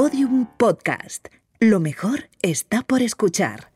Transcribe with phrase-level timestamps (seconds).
[0.00, 1.26] Podium Podcast.
[1.58, 3.72] Lo mejor está por escuchar.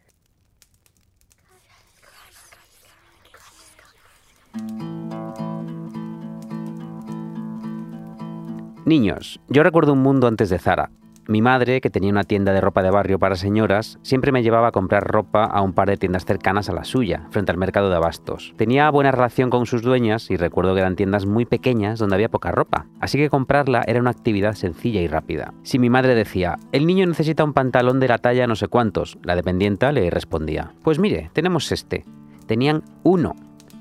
[8.85, 10.93] Niños, yo recuerdo un mundo antes de Zara.
[11.29, 14.69] Mi madre, que tenía una tienda de ropa de barrio para señoras, siempre me llevaba
[14.69, 17.91] a comprar ropa a un par de tiendas cercanas a la suya, frente al mercado
[17.91, 18.53] de abastos.
[18.57, 22.29] Tenía buena relación con sus dueñas y recuerdo que eran tiendas muy pequeñas donde había
[22.29, 25.55] poca ropa, así que comprarla era una actividad sencilla y rápida.
[25.63, 29.17] Si mi madre decía, el niño necesita un pantalón de la talla no sé cuántos,
[29.23, 32.05] la dependienta le respondía, pues mire, tenemos este.
[32.47, 33.37] Tenían uno.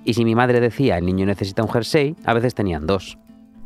[0.05, 3.17] Y si mi madre decía, el niño necesita un jersey, a veces tenían dos.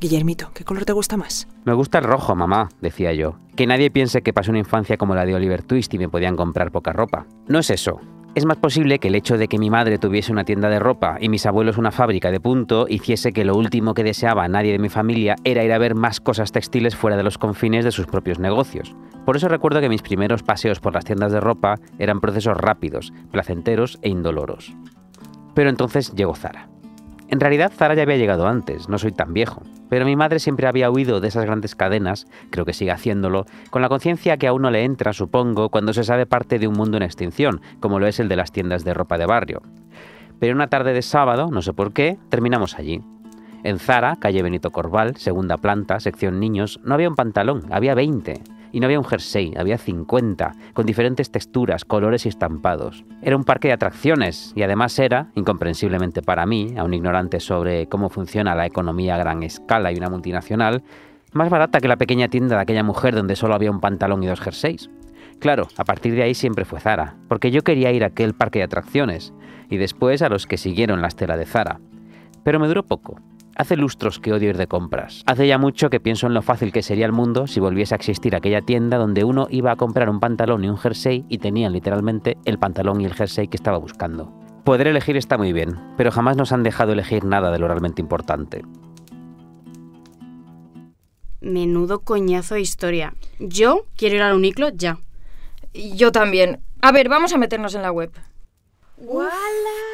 [0.06, 1.48] Guillermito, ¿qué color te gusta más?
[1.64, 3.40] Me gusta el rojo, mamá, decía yo.
[3.56, 6.36] Que nadie piense que pasé una infancia como la de Oliver Twist y me podían
[6.36, 7.26] comprar poca ropa.
[7.48, 8.00] No es eso.
[8.36, 11.18] Es más posible que el hecho de que mi madre tuviese una tienda de ropa
[11.20, 14.78] y mis abuelos una fábrica de punto hiciese que lo último que deseaba nadie de
[14.78, 18.06] mi familia era ir a ver más cosas textiles fuera de los confines de sus
[18.06, 18.96] propios negocios.
[19.26, 23.12] Por eso recuerdo que mis primeros paseos por las tiendas de ropa eran procesos rápidos,
[23.32, 24.72] placenteros e indoloros.
[25.56, 26.70] Pero entonces llegó Zara.
[27.28, 30.68] En realidad Zara ya había llegado antes, no soy tan viejo, pero mi madre siempre
[30.68, 34.54] había huido de esas grandes cadenas, creo que sigue haciéndolo, con la conciencia que a
[34.54, 38.06] uno le entra, supongo, cuando se sabe parte de un mundo en extinción, como lo
[38.06, 39.62] es el de las tiendas de ropa de barrio.
[40.40, 43.02] Pero una tarde de sábado, no sé por qué, terminamos allí.
[43.64, 48.42] En Zara, calle Benito Corval, segunda planta, sección niños, no había un pantalón, había 20.
[48.76, 53.06] Y no había un jersey, había 50, con diferentes texturas, colores y estampados.
[53.22, 57.88] Era un parque de atracciones y además era, incomprensiblemente para mí, a un ignorante sobre
[57.88, 60.84] cómo funciona la economía a gran escala y una multinacional,
[61.32, 64.28] más barata que la pequeña tienda de aquella mujer donde solo había un pantalón y
[64.28, 64.90] dos jerseys.
[65.40, 68.60] Claro, a partir de ahí siempre fue Zara, porque yo quería ir a aquel parque
[68.60, 69.34] de atracciones,
[69.70, 71.80] y después a los que siguieron la estela de Zara.
[72.44, 73.22] Pero me duró poco.
[73.58, 75.24] Hace lustros que odio ir de compras.
[75.26, 77.98] Hace ya mucho que pienso en lo fácil que sería el mundo si volviese a
[77.98, 81.72] existir aquella tienda donde uno iba a comprar un pantalón y un jersey y tenían
[81.72, 84.34] literalmente el pantalón y el jersey que estaba buscando.
[84.66, 88.02] Poder elegir está muy bien, pero jamás nos han dejado elegir nada de lo realmente
[88.02, 88.64] importante.
[91.40, 93.14] Menudo coñazo de historia.
[93.40, 94.98] Yo quiero ir al Uniclo ya.
[95.74, 96.60] Yo también.
[96.82, 98.12] A ver, vamos a meternos en la web.
[98.98, 99.32] ¡Wala!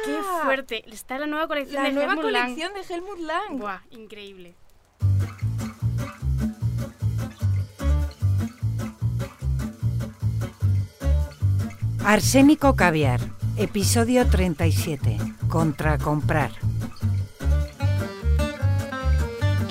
[0.04, 0.84] ¡Qué fuerte!
[0.92, 2.42] Está la nueva colección La de nueva Helmut Lang.
[2.44, 3.58] colección de Helmut Lang.
[3.58, 4.54] Buah, increíble.
[12.04, 13.20] Arsénico Caviar,
[13.56, 15.18] episodio 37.
[15.48, 16.50] Contra comprar.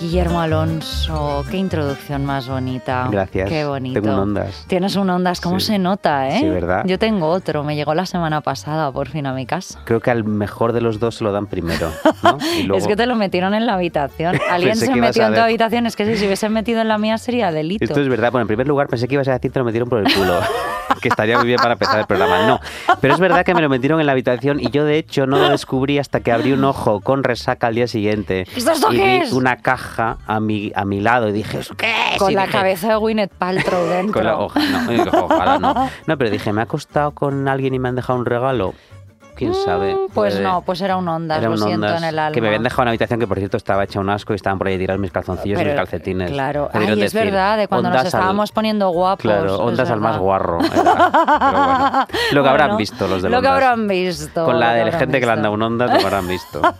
[0.01, 3.07] Guillermo Alonso, qué introducción más bonita.
[3.11, 3.47] Gracias.
[3.47, 4.01] Qué bonito.
[4.01, 4.65] Tengo un ondas.
[4.67, 5.67] Tienes un ondas, ¿cómo Sí.
[5.67, 6.39] se nota, eh?
[6.39, 6.83] Sí, ¿verdad?
[6.87, 9.79] Yo tengo otro, me llegó la semana pasada por fin a mi casa.
[9.83, 11.91] Creo que al mejor de los dos se lo dan primero.
[12.23, 12.37] ¿no?
[12.57, 14.39] Y luego- Es que te lo metieron en la habitación.
[14.49, 17.19] Alguien se metió en tu habitación, es que si se hubiesen metido en la mía
[17.19, 17.85] sería delito.
[17.85, 18.31] Esto es verdad.
[18.31, 20.39] Bueno, en primer lugar pensé que ibas a decir te lo metieron por el culo.
[21.01, 22.45] que estaría muy bien para empezar el programa.
[22.47, 22.59] No.
[22.99, 25.37] Pero es verdad que me lo metieron en la habitación y yo de hecho no
[25.39, 28.41] lo descubrí hasta que abrí un ojo con resaca al día siguiente.
[28.55, 29.31] ¿Esto esto y vi es?
[29.33, 31.93] una caja a mi, a mi lado y dije, ¿eso qué?
[32.17, 34.13] Con Y la dije, cabeza de Gwyneth Paltrow dentro.
[34.21, 35.89] Con la hoja, no, ojalá no.
[36.07, 38.73] No, pero dije, ¿me ha costado con alguien y me han dejado un regalo?
[39.41, 39.95] ¿Quién sabe?
[39.95, 42.19] Mm, Pues Puede- no, pues era un ondas, Era lo un siento Ondas en el
[42.19, 42.31] alma.
[42.33, 44.35] Que me habían dejado en una habitación que, por cierto, estaba hecha un asco y
[44.35, 46.31] estaban por ahí tirados mis calzoncillos y Pero, mis calcetines.
[46.31, 49.21] Claro, ay, es decir, verdad, de cuando nos ondas al- estábamos poniendo guapos.
[49.23, 50.59] Claro, ondas al más guarro.
[50.71, 53.53] Pero bueno, lo que habrán Bueno, visto los de Lo que Ondas.
[53.63, 54.45] habrán visto.
[54.45, 55.43] Con la lo que de habrán gente que le han visto.
[55.43, 56.61] dado un ondas, lo que habrán visto.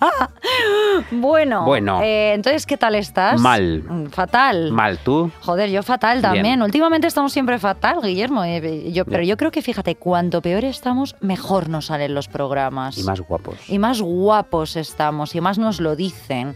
[1.12, 2.00] Bueno, Bueno.
[2.04, 3.40] eh, entonces, ¿qué tal estás?
[3.40, 3.84] Mal.
[3.88, 4.72] Mm, Fatal.
[4.72, 5.32] Mal, tú.
[5.42, 6.44] Joder, yo fatal también.
[6.44, 6.62] Bien.
[6.62, 8.44] Últimamente estamos siempre fatal, Guillermo.
[8.44, 12.51] eh, yo- pero yo creo que, fíjate, cuanto peor estamos, mejor nos salen los programas.
[12.98, 13.56] Y más guapos.
[13.70, 16.56] Y más guapos estamos, y más nos lo dicen.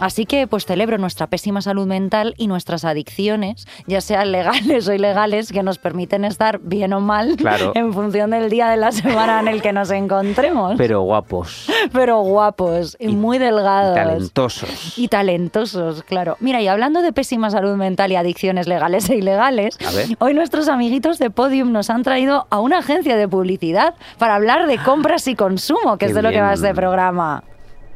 [0.00, 4.92] Así que, pues celebro nuestra pésima salud mental y nuestras adicciones, ya sean legales o
[4.92, 7.72] ilegales, que nos permiten estar bien o mal Claro.
[7.74, 10.74] en función del día de la semana en el que nos encontremos.
[10.76, 11.70] Pero guapos.
[11.92, 13.94] Pero guapos y, Y- muy Y delgados.
[13.94, 14.98] talentosos.
[14.98, 16.36] Y talentosos, claro.
[16.40, 19.78] Mira, y hablando de pésima salud mental y adicciones legales e ilegales,
[20.18, 24.66] hoy nuestros amiguitos de Podium nos han traído a una agencia de publicidad para hablar
[24.66, 26.64] de compras y consumo, que Qué es de lo que va bien.
[26.64, 27.44] este programa.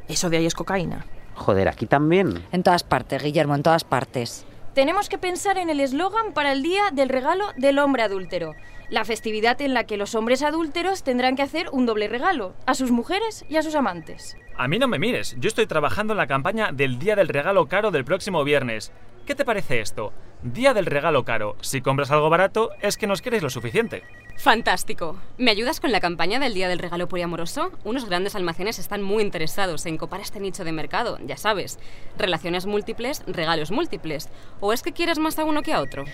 [0.09, 1.05] Eso de ahí es cocaína.
[1.35, 2.45] Joder, aquí también.
[2.53, 4.45] En todas partes, Guillermo, en todas partes.
[4.75, 8.55] Tenemos que pensar en el eslogan para el Día del Regalo del Hombre Adúltero.
[8.91, 12.75] La festividad en la que los hombres adúlteros tendrán que hacer un doble regalo, a
[12.75, 14.37] sus mujeres y a sus amantes.
[14.57, 17.67] A mí no me mires, yo estoy trabajando en la campaña del Día del Regalo
[17.67, 18.91] Caro del próximo viernes.
[19.27, 20.13] ¿Qué te parece esto?
[20.43, 21.55] Día del Regalo Caro.
[21.61, 24.03] Si compras algo barato, es que nos queréis lo suficiente.
[24.37, 25.17] Fantástico.
[25.39, 27.71] ¿Me ayudas con la campaña del Día del Regalo Poliamoroso?
[27.85, 31.79] Unos grandes almacenes están muy interesados en copar este nicho de mercado, ya sabes.
[32.19, 34.31] Relaciones múltiples, regalos múltiples.
[34.59, 36.07] ¿O es que quieres más a uno que a otro?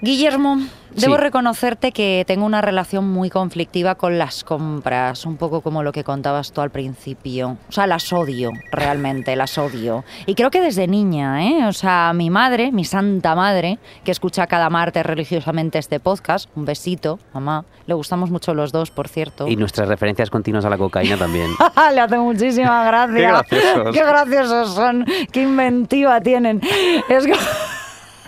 [0.00, 0.58] Guillermo,
[0.94, 1.20] debo Sí.
[1.20, 6.04] reconocerte que tengo una relación muy conflictiva con las compras, un poco como lo que
[6.04, 7.56] contabas tú al principio.
[7.68, 10.04] O sea, las odio, realmente, las odio.
[10.26, 11.66] Y creo que desde niña, ¿eh?
[11.66, 16.64] O sea, mi madre, mi santa madre, que escucha cada martes religiosamente este podcast, un
[16.64, 19.48] besito, mamá, le gustamos mucho los dos, por cierto.
[19.48, 21.50] Y nuestras referencias continuas a la cocaína también.
[21.94, 23.42] Le hace muchísima gracia.
[23.48, 23.94] Qué graciosos.
[23.96, 25.04] Qué graciosos son.
[25.32, 26.60] Qué inventiva tienen.
[27.08, 27.32] Es que...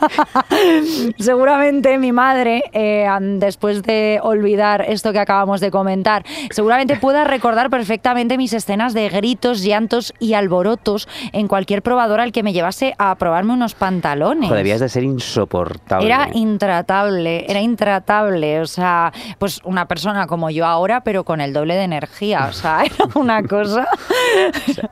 [1.18, 3.06] seguramente mi madre, eh,
[3.38, 9.08] después de olvidar esto que acabamos de comentar, seguramente pueda recordar perfectamente mis escenas de
[9.08, 14.50] gritos, llantos y alborotos en cualquier probador al que me llevase a probarme unos pantalones.
[14.50, 16.06] Debías de ser insoportable.
[16.06, 18.60] Era intratable, era intratable.
[18.60, 22.46] O sea, pues una persona como yo ahora, pero con el doble de energía.
[22.48, 23.86] O sea, era una cosa.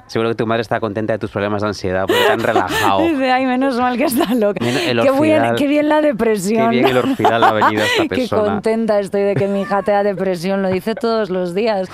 [0.06, 3.00] Seguro que tu madre está contenta de tus problemas de ansiedad porque te han relajado.
[3.08, 4.64] Dice, ay, menos mal que está loca.
[5.03, 6.71] El qué, bien, qué bien la depresión.
[6.71, 8.43] Qué bien el orfidal ha venido esta Qué persona.
[8.43, 11.89] contenta estoy de que mi hija tenga depresión, lo dice todos los días.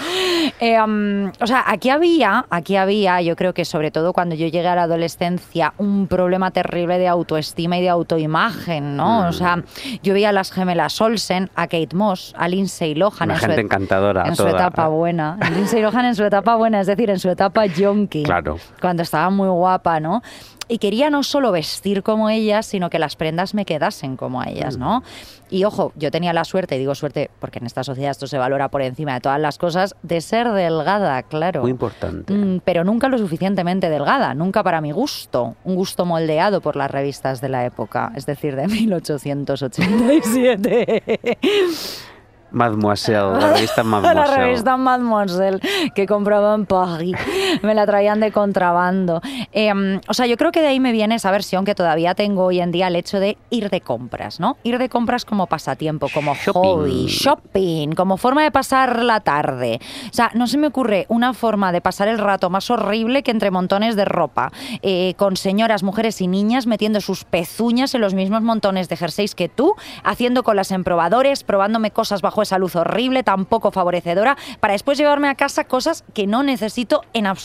[0.60, 4.46] Eh, um, o sea, aquí había, aquí había, yo creo que sobre todo cuando yo
[4.46, 9.22] llegué a la adolescencia, un problema terrible de autoestima y de autoimagen, ¿no?
[9.22, 9.26] Mm.
[9.26, 9.62] O sea,
[10.02, 13.46] yo veía a las gemelas Olsen, a Kate Moss, a Lindsay Lohan Una en su
[13.46, 14.24] gente et- encantadora.
[14.26, 14.56] en su toda.
[14.56, 15.38] etapa buena.
[15.54, 18.22] Lindsay Lohan en su etapa buena, es decir, en su etapa yonki.
[18.24, 18.58] Claro.
[18.80, 20.22] Cuando estaba muy guapa, ¿no?
[20.68, 24.46] Y quería no solo vestir como ellas, sino que las prendas me quedasen como a
[24.46, 25.02] ellas, ¿no?
[25.50, 28.38] Y ojo, yo tenía la suerte, y digo suerte porque en esta sociedad esto se
[28.38, 31.60] valora por encima de todas las cosas, de ser delgada, claro.
[31.62, 32.32] Muy importante.
[32.32, 36.90] Mm, pero nunca lo suficientemente delgada, nunca para mi gusto, un gusto moldeado por las
[36.90, 38.66] revistas de la época, es decir, de
[39.94, 41.02] 1887.
[42.50, 44.36] Mademoiselle, la revista La Mademoiselle.
[44.44, 45.60] revista Mademoiselle
[45.94, 47.16] que compraba en París.
[47.62, 49.20] Me la traían de contrabando.
[49.52, 49.72] Eh,
[50.08, 52.60] o sea, yo creo que de ahí me viene esa versión que todavía tengo hoy
[52.60, 54.56] en día, el hecho de ir de compras, ¿no?
[54.62, 56.52] Ir de compras como pasatiempo, como Shopping.
[56.52, 59.80] hobby, shopping, como forma de pasar la tarde.
[60.10, 63.30] O sea, no se me ocurre una forma de pasar el rato más horrible que
[63.30, 64.52] entre montones de ropa,
[64.82, 69.34] eh, con señoras, mujeres y niñas metiendo sus pezuñas en los mismos montones de jerseys
[69.34, 74.36] que tú, haciendo colas en probadores, probándome cosas bajo esa luz horrible, tan poco favorecedora,
[74.60, 77.43] para después llevarme a casa cosas que no necesito en absoluto.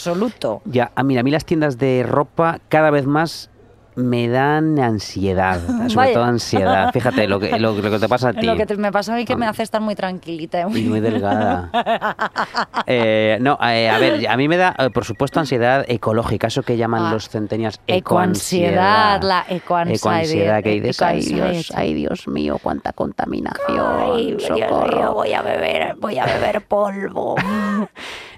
[0.66, 3.50] Ya, a mí, a mí las tiendas de ropa cada vez más
[3.96, 6.14] me dan ansiedad, sobre Vaya.
[6.14, 6.92] todo ansiedad.
[6.94, 8.46] Fíjate lo que, lo, lo que te pasa a ti.
[8.46, 10.62] Lo que te- me pasa a mí que me hace estar muy tranquilita.
[10.62, 11.70] Y muy delgada.
[12.92, 16.64] Eh, no, eh, a ver, a mí me da, eh, por supuesto, ansiedad ecológica, eso
[16.64, 17.12] que llaman Ah.
[17.14, 19.96] los centenias Ecoansiedad, la ecoansiedad.
[19.98, 21.22] Ecoansiedad, que dices, ay.
[21.22, 24.98] Dios, ay Dios mío, cuánta contaminación, Ay, Dios socorro".
[24.98, 27.36] mío, voy a beber, voy a beber polvo.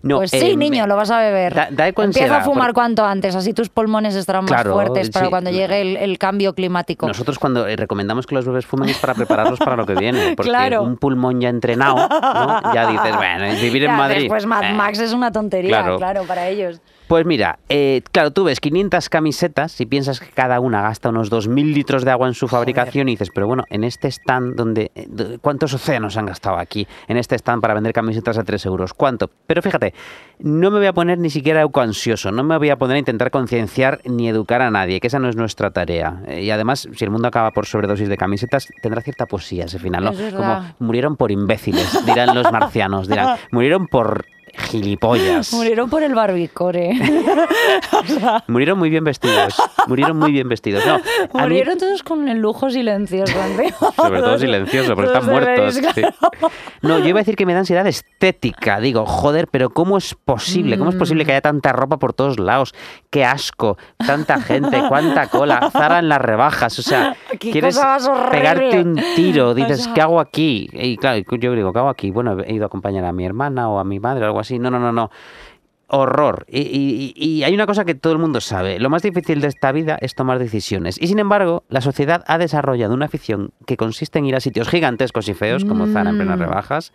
[0.03, 1.53] No, pues sí, eh, niño, lo vas a beber.
[1.53, 5.25] Da- da Empieza a fumar porque- cuanto antes, así tus pulmones estarán más fuertes para
[5.25, 5.29] sí.
[5.29, 7.07] cuando llegue el, el cambio climático.
[7.07, 10.33] Nosotros cuando eh, recomendamos que los bebés fumen es para prepararlos para lo que viene,
[10.35, 10.83] porque Claro.
[10.83, 12.73] un pulmón ya entrenado, ¿no?
[12.73, 14.21] ya dices, bueno, vivir en Madrid.
[14.21, 15.97] Después Mad eh, Max es una tontería, claro.
[15.97, 16.81] claro, para ellos.
[17.11, 21.29] Pues mira, eh, claro, tú ves 500 camisetas y piensas que cada una gasta unos
[21.29, 24.93] 2.000 litros de agua en su fabricación y dices, pero bueno, en este stand, donde,
[24.95, 26.87] eh, ¿cuántos océanos han gastado aquí?
[27.09, 29.29] En este stand para vender camisetas a 3 euros, ¿cuánto?
[29.45, 29.93] Pero fíjate,
[30.39, 33.29] no me voy a poner ni siquiera ecoansioso, no me voy a poner a intentar
[33.29, 36.21] concienciar ni educar a nadie, que esa no es nuestra tarea.
[36.27, 39.79] Eh, y además, si el mundo acaba por sobredosis de camisetas, tendrá cierta poesía ese
[39.79, 40.11] final, ¿no?
[40.11, 40.33] Es.
[40.33, 44.23] Como murieron por imbéciles, dirán los marcianos, dirán, murieron por
[44.57, 45.53] gilipollas.
[45.53, 46.93] Murieron por el barbicore.
[48.47, 49.55] Murieron muy bien vestidos.
[49.87, 50.85] Murieron muy bien vestidos.
[50.85, 51.03] No, mí-
[51.33, 53.33] Murieron todos con el lujo silencioso.
[53.95, 55.75] sobre todo silencioso, porque están muertos.
[55.95, 56.01] sí.
[56.81, 58.79] No, yo iba a decir que me da ansiedad estética.
[58.79, 60.77] Digo, joder, pero ¿cómo es posible?
[60.77, 62.73] ¿Cómo es posible que haya tanta ropa por todos lados?
[63.09, 66.77] Qué asco, tanta gente, cuánta cola, Zara en las rebajas.
[66.79, 67.79] O sea, quieres
[68.31, 69.53] pegarte un tiro.
[69.53, 70.69] Dices, O sea- ¿qué hago aquí?
[70.73, 72.11] Y claro, yo digo, ¿qué hago aquí?
[72.11, 74.59] Bueno, he ido a acompañar a mi hermana o a mi madre o algo así.
[74.59, 75.09] No, no, no, no.
[75.93, 76.45] Horror.
[76.49, 78.79] Y, y- y hay una cosa que todo el mundo sabe.
[78.79, 80.97] Lo más difícil de esta vida es tomar decisiones.
[81.01, 84.69] Y sin embargo, la sociedad ha desarrollado una afición que consiste en ir a sitios
[84.69, 86.41] gigantescos y feos, como Zara en plenas Mm.
[86.41, 86.93] rebajas,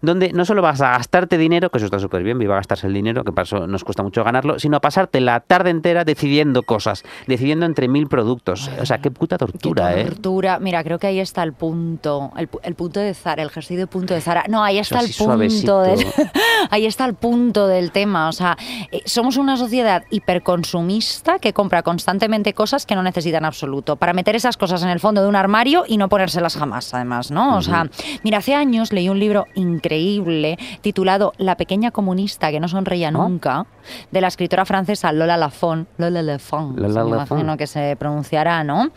[0.00, 2.86] donde no solo vas a gastarte dinero, que eso está súper bien, viva a gastarse
[2.86, 6.04] el dinero, que para eso nos cuesta mucho ganarlo, sino a pasarte la tarde entera
[6.04, 8.70] decidiendo cosas, decidiendo entre mil productos.
[8.80, 10.04] O sea, qué puta tortura, Qué ¿eh?
[10.04, 10.58] tortura.
[10.60, 13.86] Mira, creo que ahí está el punto, el, el punto de Zara, el jersey de
[13.86, 14.44] punto de Zara.
[14.48, 16.06] No, ahí está el punto del,
[16.70, 18.28] ahí está el punto del tema.
[18.28, 18.56] O sea,
[18.90, 24.36] eh, somos una sociedad hiperconsumista que compra constantemente cosas que no necesitan absoluto, para meter
[24.36, 27.56] esas cosas en el fondo de un armario y no ponérselas jamás, además, ¿no?
[27.56, 27.88] O sea,
[28.22, 33.66] mira, hace años leí un libro increíble titulado La pequeña comunista que no sonreía nunca,
[34.10, 35.88] de la escritora francesa Lola Lafont.
[35.98, 37.40] Lola Lafont, Lola Lafont.
[37.40, 38.90] imagino que se pronunciará, ¿no?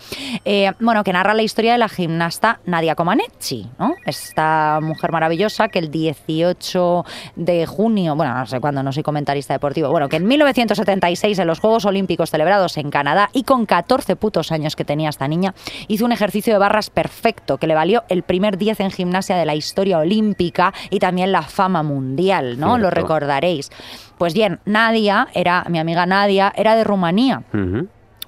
[0.46, 3.96] Eh, bueno, que narra la historia de la gimnasta Nadia Comaneci, ¿no?
[4.06, 7.06] Esta mujer maravillosa que el 18
[7.36, 11.48] de junio, bueno, no sé cuándo, no soy comentarista deportivo, bueno, que en 1976 en
[11.48, 15.54] los Juegos Olímpicos celebrados en Canadá y con 14 putos años que tenía esta niña,
[15.88, 19.46] hizo un ejercicio de barras perfecto que le valió el primer 10 en gimnasia de
[19.46, 22.80] la historia olímpica y también la fama mundial, ¿no?
[22.80, 23.70] Lo recordaréis.
[24.18, 27.44] Pues bien, Nadia era, mi amiga Nadia, era de Rumanía.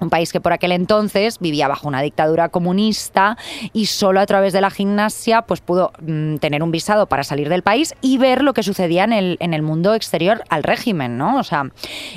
[0.02, 3.36] Un país que por aquel entonces vivía bajo una dictadura comunista
[3.72, 7.48] y solo a través de la gimnasia pues pudo mm, tener un visado para salir
[7.48, 11.18] del país y ver lo que sucedía en el, en el mundo exterior al régimen,
[11.18, 11.38] ¿no?
[11.38, 11.70] O sea,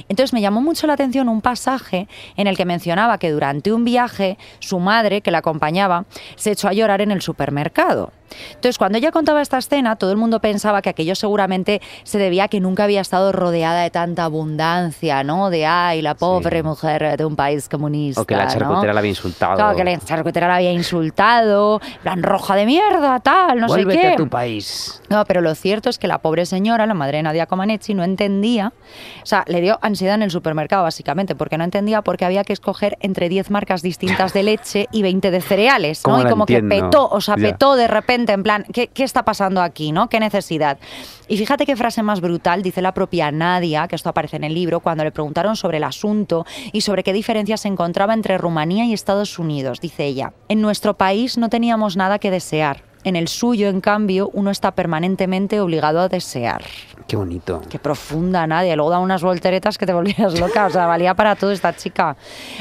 [0.09, 3.85] entonces me llamó mucho la atención un pasaje en el que mencionaba que durante un
[3.85, 8.11] viaje su madre, que la acompañaba, se echó a llorar en el supermercado.
[8.49, 12.45] Entonces, cuando ella contaba esta escena, todo el mundo pensaba que aquello seguramente se debía
[12.45, 15.49] a que nunca había estado rodeada de tanta abundancia, ¿no?
[15.49, 18.21] De, ay, la pobre mujer de un país comunista.
[18.21, 18.51] O que la ¿no?
[18.51, 19.55] charcutera la había insultado.
[19.55, 24.07] Claro, que la charcutera la había insultado, plan roja de mierda, tal, no Vuélvete sé
[24.07, 24.13] qué.
[24.13, 25.01] a tu país.
[25.09, 28.03] No, pero lo cierto es que la pobre señora, la madre de Nadia Comaneci, no
[28.03, 28.73] entendía,
[29.21, 32.43] o sea, le dio ansiedad en el supermercado básicamente, porque no entendía por qué había
[32.43, 36.13] que escoger entre 10 marcas distintas de leche y 20 de cereales, ¿no?
[36.15, 36.89] ¿Cómo Y como que entiendo?
[36.89, 37.51] petó, o sea, Ya.
[37.51, 40.09] petó de repente en plan, ¿qué, qué está pasando aquí, no?
[40.09, 40.77] ¿Qué necesidad?
[41.27, 44.53] Y fíjate qué frase más brutal dice la propia Nadia, que esto aparece en el
[44.53, 48.85] libro, cuando le preguntaron sobre el asunto y sobre qué diferencia se encontraba entre Rumanía
[48.85, 49.81] y Estados Unidos.
[49.81, 52.94] Dice ella, en nuestro país no teníamos nada que desear.
[53.05, 56.63] En el suyo, en cambio, uno está permanentemente obligado a desear.
[57.07, 57.61] Qué bonito.
[57.69, 58.75] Qué profunda, Nadia.
[58.75, 60.65] Luego da unas volteretas que te volvías loca.
[60.65, 62.17] O sea, valía para todo esta chica.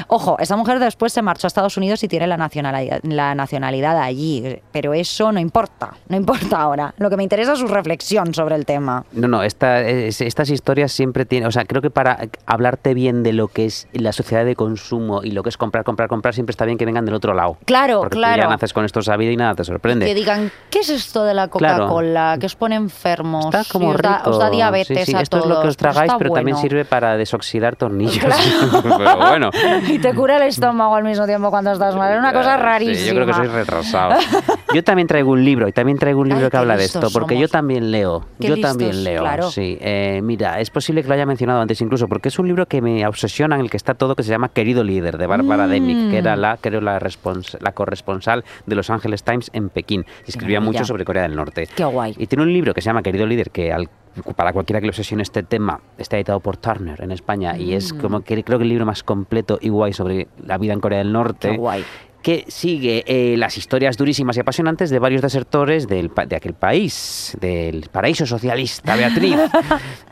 [0.06, 3.98] Ojo, esta mujer después se marchó a Estados Unidos y tiene la nacionalidad, la nacionalidad
[3.98, 4.60] allí.
[4.70, 5.94] Pero eso no importa.
[6.08, 6.94] No importa ahora.
[6.98, 9.06] Lo que me interesa es su reflexión sobre el tema.
[9.12, 13.22] No, no, esta- es- estas historias siempre tienen, o sea, creo que para hablarte bien
[13.22, 16.34] de lo que es la sociedad de consumo y lo que es comprar, comprar, comprar,
[16.34, 17.56] siempre está bien que vengan del otro lado.
[17.64, 18.42] Claro, Porque tú claro.
[18.42, 20.04] ya naces con esto sabido y nada te sorprende.
[20.04, 21.84] Que digan, ¿qué es esto de la Claro.
[21.84, 22.36] Coca-Cola?
[22.40, 23.46] Que os pone enfermos.
[23.46, 24.30] Está como y os da, rico.
[24.30, 26.84] os da diabetes Sí, sí, a Esto es lo que os tragáis, pero también sirve
[26.84, 28.24] para desoxidar tornillos.
[28.82, 29.50] pero bueno.
[29.88, 32.12] Y te cura el estómago al mismo tiempo cuando estás mal.
[32.12, 33.06] Es una cosa Sí, rarísima.
[33.08, 34.24] yo creo que sois retrasados.
[34.74, 37.06] Yo también traigo un libro y también traigo un libro Ay, que habla de esto,
[37.12, 38.26] porque yo también leo.
[38.40, 39.20] Qué yo listos, también leo.
[39.22, 39.48] claro.
[39.50, 42.66] Sí, Eh, mira, es posible que lo haya mencionado antes incluso, porque es un libro
[42.66, 45.68] que me obsesiona en el que está todo, que se llama Querido Líder, de Bárbara
[45.68, 45.70] Mm.
[45.70, 50.06] Demick, que era la, creo, la, respons- la corresponsal de Los Angeles Times en Pekín.
[50.26, 50.80] Y escribía maravilla.
[50.80, 51.68] mucho sobre Corea del Norte.
[51.74, 52.14] Qué guay.
[52.18, 53.88] Y tiene un libro que se llama Querido Líder, que al-
[54.36, 57.92] para cualquiera que le obsesione este tema, está editado por Turner en España y es
[57.92, 57.98] Mm.
[58.00, 60.98] como que creo que el libro más completo y guay sobre la vida en Corea
[60.98, 61.84] del Norte Qué guay.
[62.24, 67.36] Que sigue eh, las historias durísimas y apasionantes de varios desertores del, de aquel país,
[67.38, 69.36] del paraíso socialista, Beatriz.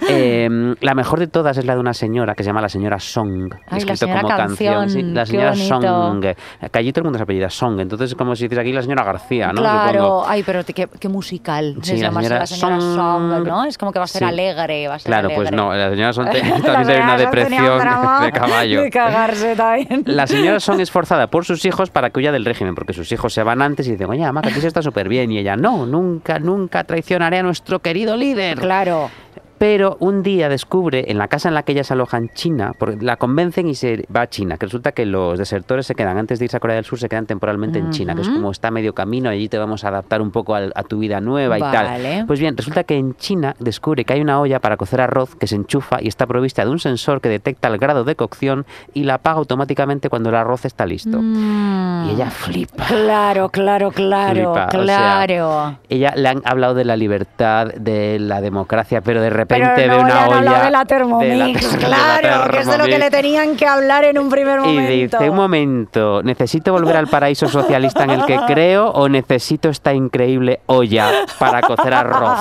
[0.09, 2.99] Eh, la mejor de todas es la de una señora que se llama la señora
[2.99, 4.91] Song, Ay, la escrito señora como canción.
[4.91, 5.55] sí, canción, la qué señora.
[5.55, 6.25] Song.
[6.73, 9.05] Allí todo el mundo se apellida Song, entonces es como si dices aquí la señora
[9.05, 9.61] García, ¿no?
[9.63, 10.25] Claro, Supongo.
[10.29, 11.77] ay, pero qué, qué musical.
[11.83, 12.95] Sí, es la señora la señora Song.
[12.97, 13.65] Song, ¿no?
[13.65, 14.25] Es como que va a ser Sí.
[14.25, 15.57] alegre, va a ser Claro, pues alegre.
[15.57, 18.83] no, la señora Song La también tiene una un depresión drama de caballo.
[18.83, 20.03] De cagarse también.
[20.07, 23.11] La señora Song es forzada por sus hijos para que huya del régimen, porque sus
[23.13, 25.31] hijos se van antes y dicen, oye, mamá, aquí se está súper bien.
[25.31, 28.59] Y ella, no, nunca, nunca traicionaré a nuestro querido líder.
[28.59, 29.11] Claro.
[29.59, 32.73] Pero un día descubre en la casa en la que ella se aloja en China,
[32.79, 36.19] porque la convencen y se va a China, que resulta que los desertores se quedan,
[36.19, 38.51] antes de irse a Corea del Sur, se quedan temporalmente en China, que es como
[38.51, 41.61] está medio camino, allí te vamos a adaptar un poco a, tu vida nueva y
[41.61, 41.73] Vale.
[41.73, 42.27] tal.
[42.27, 45.47] Pues bien, resulta que en China descubre que hay una olla para cocer arroz que
[45.47, 49.05] se enchufa y está provista de un sensor que detecta el grado de cocción y
[49.05, 51.19] la apaga automáticamente cuando el arroz está listo.
[51.21, 52.09] Mm.
[52.09, 52.85] Y ella flipa.
[52.87, 55.79] Claro, claro, claro, Flipa, o sea, claro.
[55.89, 59.97] Ella le han hablado de la libertad, de la democracia, pero de repente Pero no
[59.99, 62.85] le una olla de la Thermomix, de la- de la claro, que es de lo
[62.85, 63.11] que le Thermomix.
[63.23, 65.19] tenían que hablar en un primer Y momento.
[65.19, 69.93] dice, un momento, ¿necesito volver al paraíso socialista en el que creo o necesito esta
[69.95, 72.39] increíble olla para cocer arroz?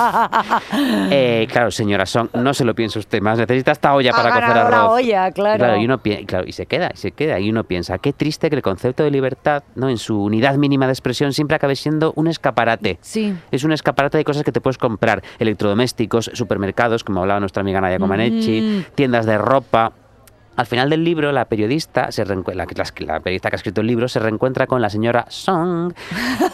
[1.13, 4.57] Eh, claro, señora Song, no se lo piensa usted más, necesita esta olla para cocer
[4.57, 4.71] arroz.
[4.71, 5.75] la olla, claro.
[5.77, 8.55] y, uno claro, y se queda, y se queda, y uno piensa, qué triste que
[8.55, 9.89] el concepto de libertad, ¿no?
[9.89, 12.97] en su unidad mínima de expresión, siempre acabe siendo un escaparate.
[13.01, 13.35] Sí.
[13.51, 17.81] Es un escaparate de cosas que te puedes comprar, electrodomésticos, supermercados, como hablaba nuestra amiga
[17.81, 18.95] Nadia Comaneci, Mm.
[18.95, 19.93] tiendas de ropa.
[20.57, 23.81] Al final del libro, la periodista, se reencue- la, la- la periodista que ha escrito
[23.81, 25.93] el libro, se reencuentra con la señora Song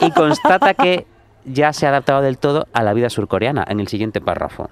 [0.01, 1.07] y constata que
[1.45, 4.69] ya se ha adaptado del todo a la vida surcoreana en el siguiente párrafo.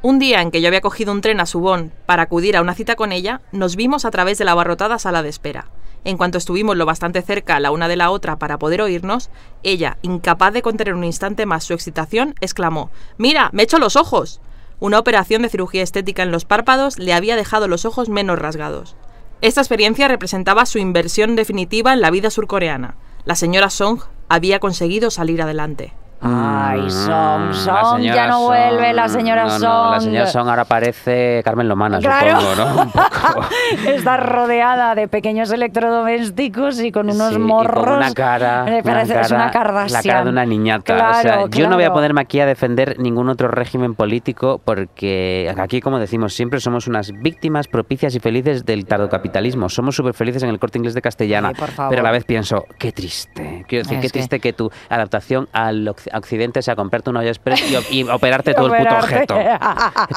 [0.00, 2.74] Un día en que yo había cogido un tren a Subón para acudir a una
[2.74, 5.66] cita con ella, nos vimos a través de la abarrotada sala de espera.
[6.04, 9.28] En cuanto estuvimos lo bastante cerca la una de la otra para poder oírnos,
[9.64, 14.40] ella, incapaz de contener un instante más su excitación, exclamó: ¡Mira, me echo los ojos!
[14.80, 18.94] Una operación de cirugía estética en los párpados le había dejado los ojos menos rasgados.
[19.40, 22.96] Esta experiencia representaba su inversión definitiva en la vida surcoreana.
[23.24, 25.92] La señora Song había conseguido salir adelante.
[26.20, 29.90] Ay, Mm, Song, la Song, ya no vuelve la señora No, Song.
[29.92, 32.40] la señora Song ahora parece Carmen Lomana, Claro.
[32.40, 32.82] supongo, ¿no?
[32.82, 33.40] Un poco.
[33.86, 37.84] Está rodeada de pequeños electrodomésticos y con unos Sí, y morros.
[37.84, 39.92] con una cara, Me parece una es una Kardashian.
[39.92, 40.94] La cara de una niñata.
[40.96, 44.60] Claro, o sea, yo no voy a ponerme aquí a defender ningún otro régimen político
[44.64, 49.68] porque aquí, como decimos siempre, somos unas víctimas propicias y felices del tardocapitalismo.
[49.68, 51.52] Somos súper felices en el corte inglés de Castellana.
[51.54, 51.90] Favor.
[51.90, 53.64] pero a la vez pienso, qué triste.
[53.68, 57.20] Quiero decir, Es qué que- triste que tu adaptación al occ- occidente sea comprarte una
[57.20, 59.36] olla express y, operarte todo el puto objeto.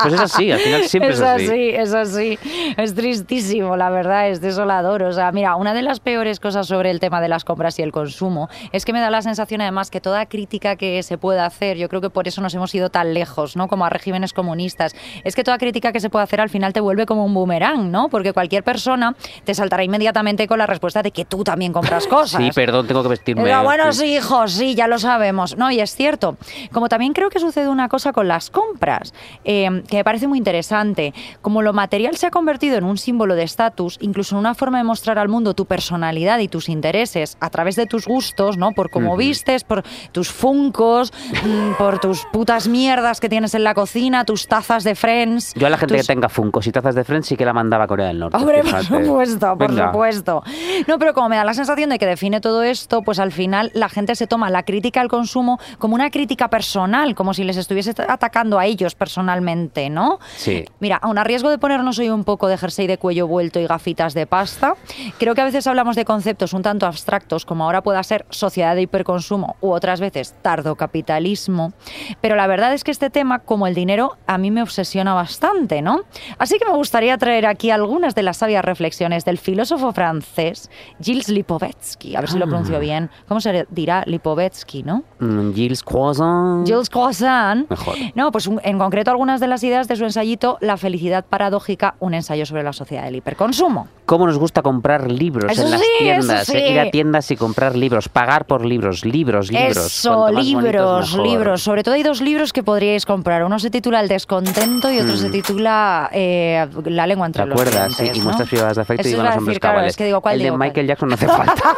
[0.01, 1.45] Pues es así, al final siempre es, es así.
[1.45, 2.39] así, es así.
[2.77, 5.03] Es tristísimo, la verdad, es desolador.
[5.03, 7.81] O sea, mira, una de las peores cosas sobre el tema de las compras y
[7.81, 11.45] el consumo es que me da la sensación, además, que toda crítica que se pueda
[11.45, 13.67] hacer, yo creo que por eso nos hemos ido tan lejos, ¿no?
[13.67, 16.79] Como a regímenes comunistas, es que toda crítica que se pueda hacer al final te
[16.79, 18.09] vuelve como un boomerang, ¿no?
[18.09, 22.41] Porque cualquier persona te saltará inmediatamente con la respuesta de que tú también compras cosas.
[22.41, 23.43] Sí, perdón, tengo que vestirme.
[23.43, 25.57] Pero bueno, sí, hijos, sí, ya lo sabemos.
[25.57, 26.37] No, y es cierto.
[26.71, 30.37] Como también creo que sucede una cosa con las compras, eh, que me parece muy
[30.37, 31.13] interesante.
[31.41, 34.77] Como lo material se ha convertido en un símbolo de estatus, incluso en una forma
[34.77, 38.71] de mostrar al mundo tu personalidad y tus intereses a través de tus gustos, ¿no?
[38.71, 43.73] Por cómo vistes, por tus funcos, mm, por tus putas mierdas que tienes en la
[43.73, 45.53] cocina, tus tazas de Friends.
[45.55, 47.53] Yo a la gente tus- que tenga funcos y tazas de Friends sí que la
[47.53, 48.37] mandaba a Corea del Norte.
[48.37, 49.87] Hombre, por supuesto, por Venga.
[49.87, 50.43] supuesto.
[50.87, 53.71] No, pero como me da la sensación de que define todo esto, pues al final
[53.73, 57.57] la gente se toma la crítica al consumo como una crítica personal, como si les
[57.57, 60.19] estuviese atacando a ellos personalmente, ¿no?
[60.37, 60.65] Sí.
[60.79, 63.67] Mira, aun a riesgo de ponernos hoy un poco de jersey de cuello vuelto y
[63.67, 64.75] gafitas de pasta,
[65.17, 68.75] creo que a veces hablamos de conceptos un tanto abstractos, como ahora pueda ser sociedad
[68.75, 71.73] de hiperconsumo u otras veces tardocapitalismo,
[72.21, 75.81] pero la verdad es que este tema, como el dinero, a mí me obsesiona bastante,
[75.81, 76.01] ¿no?
[76.37, 80.69] Así que me gustaría traer aquí algunas de las sabias reflexiones del filósofo francés
[81.01, 83.09] Gilles Lipovetsky, a ver si lo pronuncio bien.
[83.27, 85.03] ¿Cómo se dirá Lipovetsky, no?
[85.19, 86.65] Mm, Gilles Croissant.
[86.65, 87.69] Gilles Croissant.
[87.69, 87.95] Mejor.
[88.15, 91.95] No, pues un- en concreto algunas de las ideas de su ensayito La felicidad paradójica,
[91.99, 93.87] un ensayo sobre la sociedad del hiperconsumo.
[94.11, 96.45] ¿Cómo nos gusta comprar libros Eso en las sí, tiendas?
[96.45, 96.57] sí.
[96.57, 99.77] Ir a tiendas y comprar libros, pagar por libros, libros, libros.
[99.77, 101.61] Eso, más bonitos, libros, libros.
[101.63, 103.45] Sobre todo hay dos libros que podríais comprar.
[103.45, 107.53] Uno se titula El descontento y otro se titula eh, La lengua ¿Te entre los
[107.61, 107.93] acuerdas?
[107.93, 108.17] Sí, dientes.
[108.17, 108.25] y ¿no?
[108.25, 109.91] muestras privadas de afecto Eso y van los hombres claro, cabales.
[109.91, 110.57] es que digo, ¿cuál El de digo?
[110.57, 111.75] Michael Jackson no hace falta.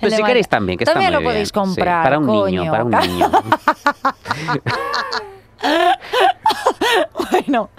[0.00, 1.64] Pero de si queréis también, que está También muy lo podéis bien.
[1.64, 2.70] Sí, comprar, para un niño, coño.
[2.72, 3.30] para un niño.
[7.30, 7.70] Bueno,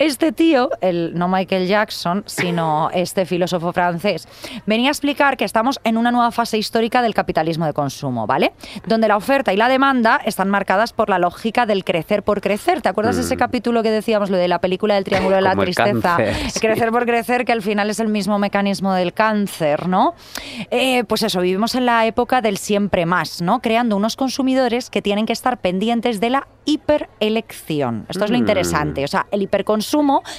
[0.00, 4.26] este tío, el, no Michael Jackson, sino este filósofo francés,
[4.64, 8.52] venía a explicar que estamos en una nueva fase histórica del capitalismo de consumo, ¿vale?
[8.86, 12.80] Donde la oferta y la demanda están marcadas por la lógica del crecer por crecer.
[12.80, 15.54] ¿Te acuerdas de ese capítulo que decíamos, lo de la película del Triángulo de la
[15.54, 15.58] Mm.
[15.60, 16.16] El Tristeza?
[16.16, 16.60] cáncer, sí.
[16.60, 20.14] Crecer por crecer, que al final es el mismo mecanismo del cáncer, ¿no?
[20.70, 23.60] Eh, pues eso, vivimos en la época del siempre más, ¿no?
[23.60, 28.06] Creando unos consumidores que tienen que estar pendientes de la hiperelección.
[28.08, 28.40] Esto es lo Mm.
[28.40, 29.04] interesante.
[29.04, 29.89] O sea, el hiperconsumo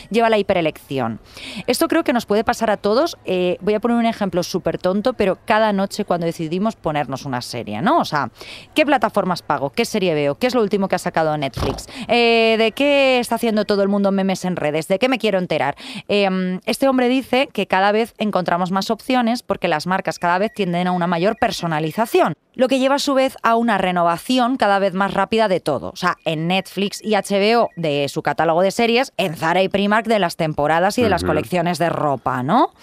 [0.10, 1.20] lleva a la hiperelección.
[1.68, 3.18] Esto creo que nos puede pasar a todos.
[3.26, 7.42] Eh, voy a poner un ejemplo súper tonto, pero cada noche cuando decidimos ponernos una
[7.42, 8.00] serie, ¿no?
[8.00, 8.32] O sea,
[8.74, 9.70] ¿qué plataformas pago?
[9.70, 10.36] ¿Qué serie veo?
[10.36, 11.88] ¿Qué es lo último que ha sacado Netflix?
[12.08, 14.88] Eh, ¿De qué está haciendo todo el mundo memes en redes?
[14.88, 15.76] ¿De qué me quiero enterar?
[16.08, 20.52] Eh, este hombre dice que cada vez encontramos más opciones porque las marcas cada vez
[20.54, 24.80] tienden a una mayor personalización lo que lleva a su vez a una renovación cada
[24.80, 25.90] vez más rápida de todo.
[25.90, 30.08] O sea, en Netflix y HBO de su catálogo de series, en Zara y Primark
[30.08, 32.74] de las temporadas y de las colecciones de ropa, ¿no?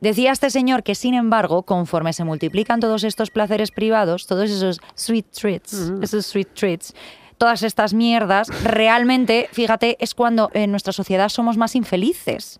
[0.00, 4.80] Decía este señor que, sin embargo, conforme se multiplican todos estos placeres privados, todos esos
[4.96, 6.92] sweet treats, esos sweet treats,
[7.38, 12.58] todas estas mierdas, realmente, fíjate, es cuando en nuestra sociedad somos más infelices.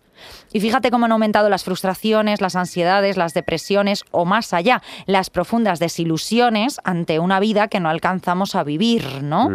[0.51, 5.29] Y fíjate cómo han aumentado las frustraciones, las ansiedades, las depresiones o más allá, las
[5.29, 9.49] profundas desilusiones ante una vida que no alcanzamos a vivir, ¿no?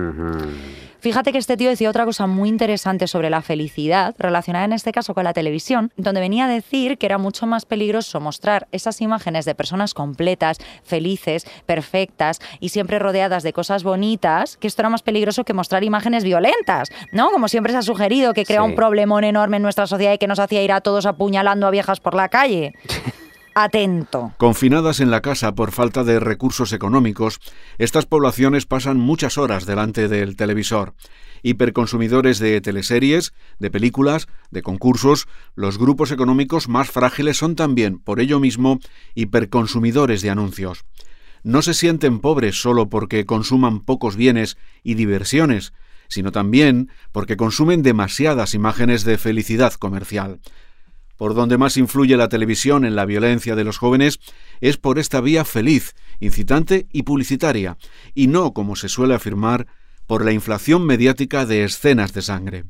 [1.00, 4.90] Fíjate que este tío decía otra cosa muy interesante sobre la felicidad, relacionada en este
[4.90, 9.00] caso con la televisión, donde venía a decir que era mucho más peligroso mostrar esas
[9.00, 14.88] imágenes de personas completas, felices, perfectas y siempre rodeadas de cosas bonitas, que esto era
[14.88, 17.31] más peligroso que mostrar imágenes violentas, ¿no?
[17.31, 18.66] Como siempre se ha sugerido que crea Sí.
[18.66, 21.70] un problemón enorme en nuestra sociedad y que nos hacía ir a todos apuñalando a
[21.70, 22.74] viejas por la calle.
[23.54, 24.32] Atento.
[24.36, 27.40] Confinadas en la casa por falta de recursos económicos,
[27.78, 30.94] estas poblaciones pasan muchas horas delante del televisor
[31.42, 38.20] hiperconsumidores de teleseries, de películas, de concursos, los grupos económicos más frágiles son también, por
[38.20, 38.78] ello mismo,
[39.14, 40.84] hiperconsumidores de anuncios.
[41.42, 45.72] No se sienten pobres solo porque consuman pocos bienes y diversiones,
[46.08, 50.40] sino también porque consumen demasiadas imágenes de felicidad comercial.
[51.16, 54.20] Por donde más influye la televisión en la violencia de los jóvenes
[54.60, 57.76] es por esta vía feliz, incitante y publicitaria,
[58.14, 59.66] y no, como se suele afirmar,
[60.06, 62.64] por la inflación mediática de escenas de sangre.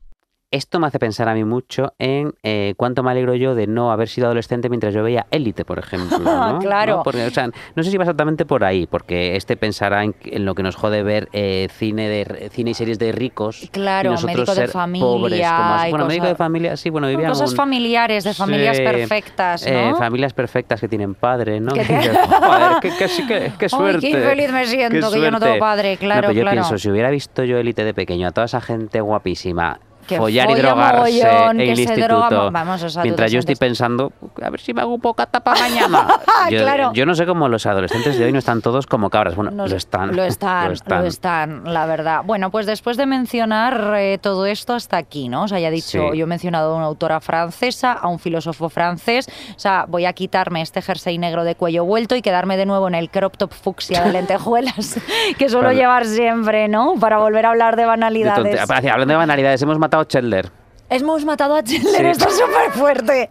[0.51, 3.93] Esto me hace pensar a mí mucho en eh, cuánto me alegro yo de no
[3.93, 6.19] haber sido adolescente mientras yo veía Élite, por ejemplo.
[6.25, 6.59] ¿no?
[6.59, 6.97] Claro.
[6.97, 7.03] ¿No?
[7.03, 10.47] Porque, o sea, no sé si va exactamente por ahí, porque este pensará en, en
[10.47, 13.69] lo que nos jode ver eh, cine de cine y series de ricos.
[13.73, 15.41] Claro, y nosotros médico de ser familia pobres.
[15.51, 15.91] Como así.
[15.91, 19.67] bueno, médico cosas- de familia, sí, bueno, vivían Cosas un- familiares, de familias Sí, perfectas,
[19.67, 19.69] ¿no?
[19.71, 21.75] eh, familias perfectas que tienen padre, ¿no?
[21.75, 24.01] Que- te- joder, qué, qué- qué- qué Ay, suerte.
[24.01, 25.61] qué infeliz me siento qué que yo no tengo suerte.
[25.61, 26.55] padre, claro, No, pero yo claro.
[26.55, 30.51] pienso, si hubiera visto yo Élite de pequeño, a toda esa gente guapísima, Que follar
[30.51, 34.61] y drogarse mogollón, en el instituto, vamos, o sea, mientras yo estoy pensando, a ver
[34.61, 36.07] si me hago un poco tapa mañana.
[36.51, 36.93] yo, Claro.
[36.95, 39.35] yo no sé cómo los adolescentes de hoy no están todos como cabras.
[39.37, 40.17] Bueno, No lo están.
[40.17, 41.01] Lo están, lo están.
[41.03, 42.23] lo están, la verdad.
[42.25, 45.45] Bueno, pues después de mencionar eh, todo esto hasta aquí, ¿no?
[45.45, 46.19] O sea, ya he dicho, Sí.
[46.19, 49.27] yo he mencionado a una autora francesa, a un filósofo francés.
[49.55, 52.89] O sea, voy a quitarme este jersey negro de cuello vuelto y quedarme de nuevo
[52.89, 54.99] en el crop top fucsia de lentejuelas
[55.39, 56.95] que suelo llevar siempre, ¿no?
[57.01, 58.61] Para volver a hablar de De banalidades.
[58.71, 60.51] Hablando de banalidades, hemos matado a Chandler.
[60.91, 62.07] Hemos matado a Chandler, Sí.
[62.13, 63.29] esto es súper fuerte.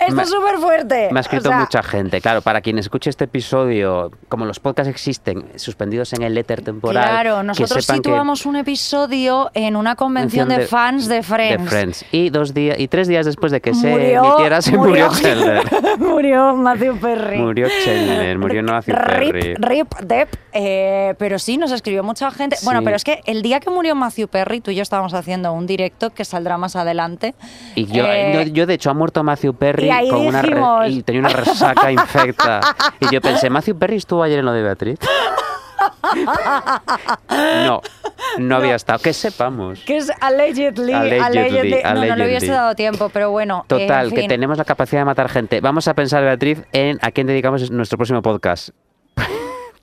[0.00, 1.08] Esto es súper fuerte.
[1.10, 2.20] Me ha O escrito sea, mucha gente.
[2.20, 7.02] Claro, para quien escuche este episodio, como los podcasts existen, suspendidos en el éter temporal.
[7.04, 11.62] Claro, nosotros que- situamos un episodio en una convención de, fans de Friends.
[11.64, 12.04] de Friends.
[12.12, 15.62] Y dos días y tres días después de que se Murió- emitiera se murió, Chandler.
[15.98, 17.38] murió Matthew Perry.
[17.38, 19.32] murió Chandler, murió Matthew Perry.
[19.32, 20.28] Rip, rip, dep.
[20.52, 22.56] Eh, pero sí, nos escribió mucha gente.
[22.64, 25.52] Bueno, pero es que el día que murió Matthew Perry, tú y yo estábamos haciendo
[25.52, 27.34] un directo que saldrá más adelante.
[27.74, 30.48] Y yo, Eh, yo, yo, de hecho, ha muerto Matthew Perry ahí con una re-
[30.48, 32.60] dijimos- y tenía una resaca infecta.
[33.00, 34.98] Y yo pensé, ¿Matthew Perry estuvo ayer en lo de Beatriz?
[37.64, 37.80] No,
[38.38, 38.98] no había estado.
[38.98, 39.80] Que sepamos.
[39.84, 41.82] Que es allegedly, Allegedly, allegedly.
[41.84, 43.64] No, no le hubiese dado tiempo, pero bueno.
[43.68, 45.60] Total, en que tenemos la capacidad de matar gente.
[45.60, 48.70] Vamos a pensar, Beatriz, en a quién dedicamos nuestro próximo podcast.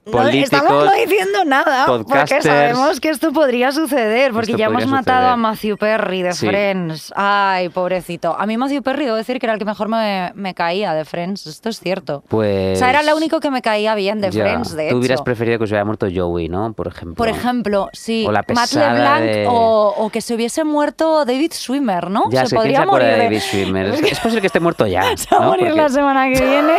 [0.05, 5.19] No estamos no diciendo nada, porque sabemos que esto podría suceder, porque ya hemos matado
[5.19, 5.33] suceder.
[5.33, 6.47] a Matthew Perry de Sí.
[6.47, 7.13] Friends.
[7.15, 8.35] Ay, pobrecito.
[8.37, 11.05] A mí Matthew Perry, debo decir que era el que mejor me, me caía de
[11.05, 12.21] Friends, esto es cierto.
[12.27, 12.75] Pues.
[12.75, 15.21] O sea, era el único que me caía bien de ya, Friends, de Tú hubieras
[15.21, 16.73] preferido que se hubiera muerto Joey, ¿no?
[16.73, 17.15] Por ejemplo.
[17.15, 21.23] Por ejemplo, sí, O la Matt pesada LeBlanc de- o, o que se hubiese muerto
[21.23, 22.23] David Schwimmer, ¿no?
[22.29, 23.85] Ya se sé, ¿quién podría morir de David Schwimmer?
[23.87, 25.03] Es, es posible que esté muerto ya.
[25.17, 26.73] Se va a morir Porque- la semana que viene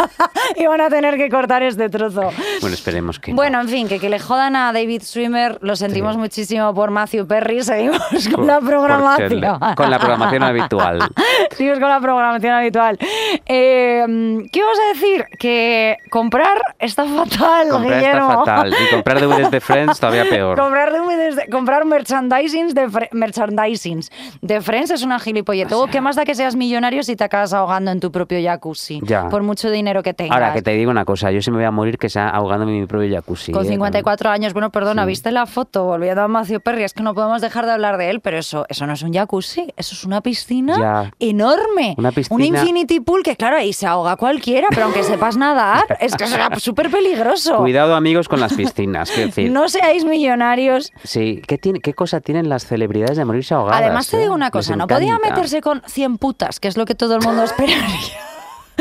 [0.56, 2.30] y van a tener que cortar este trozo.
[2.60, 3.30] Bueno, esperemos que.
[3.32, 3.36] no.
[3.36, 7.26] Bueno, en fin, que, que le jodan a David Schwimmer, lo sentimos muchísimo por Matthew
[7.26, 7.98] Perry, seguimos
[8.34, 9.28] con la Por programación.
[9.40, 10.98] Chandler, con la programación habitual.
[11.56, 12.98] Seguimos con la programación habitual.
[13.46, 14.04] Eh,
[14.52, 15.24] ¿Qué vamos a decir?
[15.38, 18.28] Que comprar está fatal, Comprar Guillermo.
[18.30, 18.74] está fatal.
[18.74, 20.58] Y comprar DVDs de Friends todavía peor.
[20.60, 25.68] Comprar, DVDs de- comprar merchandisings de, Fre- merchandisings de Friends es una gilipollez.
[25.70, 29.00] Luego, ¿qué más da que seas millonario si te acabas ahogando en tu propio jacuzzi?
[29.02, 29.28] Ya.
[29.28, 30.34] Por mucho dinero que tengas.
[30.34, 31.30] Ahora, que te digo una cosa.
[31.30, 33.52] Yo sí me voy a morir que sea ahogándome en mi propio jacuzzi.
[33.52, 33.68] Con ¿eh?
[33.68, 35.08] 54 años, bueno, perdona, Sí.
[35.08, 35.84] ¿viste la foto?
[35.84, 38.66] Volviendo a Matthew Perry, es que no podemos dejar de hablar de él, pero eso,
[38.68, 41.10] eso no es un jacuzzi, eso es una piscina Ya.
[41.18, 41.94] enorme.
[41.98, 45.84] Una piscina- Un infinity pool que, claro, ahí se ahoga cualquiera, pero aunque sepas nadar,
[46.00, 47.56] es que será súper peligroso.
[47.56, 49.10] Cuidado, amigos, con las piscinas.
[49.10, 50.92] Quiero decir, No seáis millonarios.
[51.04, 53.80] sí, ¿qué, tiene, ¿qué cosa tienen las celebridades de morirse ahogadas?
[53.80, 54.20] Además, te eh?
[54.20, 57.16] digo una Les cosa, no podía meterse con 100 putas, que es lo que todo
[57.16, 57.86] el mundo esperaría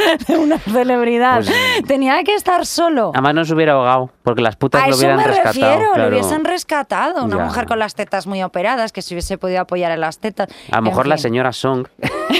[0.28, 1.44] de una celebridad.
[1.44, 1.54] Pues-
[1.88, 3.12] Tenía que estar solo.
[3.14, 5.54] Además, no se hubiera ahogado, porque las putas A lo eso hubieran me rescatado.
[5.54, 6.10] refiero, claro.
[6.10, 7.24] lo hubiesen rescatado.
[7.24, 7.46] Una Ya.
[7.46, 10.50] mujer con las tetas muy operadas, que se hubiese podido apoyar en las tetas.
[10.72, 11.88] A lo mejor la señora Song,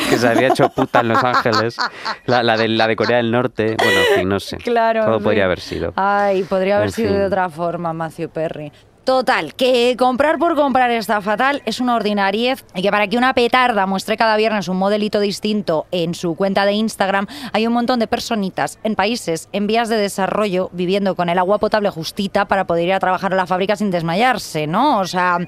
[0.10, 1.78] que se había hecho puta en Los Ángeles,
[2.26, 4.58] la, la de, la de Corea del Norte, bueno, en fin, no sé.
[4.58, 5.06] Claro.
[5.06, 5.24] Todo sí.
[5.24, 5.94] podría haber sido.
[5.96, 8.72] Ay, podría haber En sido de otra forma, Matthew Perry.
[9.10, 13.34] Total, que comprar por comprar está fatal, es una ordinariez y que para que una
[13.34, 17.98] petarda muestre cada viernes un modelito distinto en su cuenta de Instagram, hay un montón
[17.98, 22.68] de personitas en países en vías de desarrollo viviendo con el agua potable justita para
[22.68, 25.00] poder ir a trabajar a la fábrica sin desmayarse, ¿no?
[25.00, 25.40] O sea,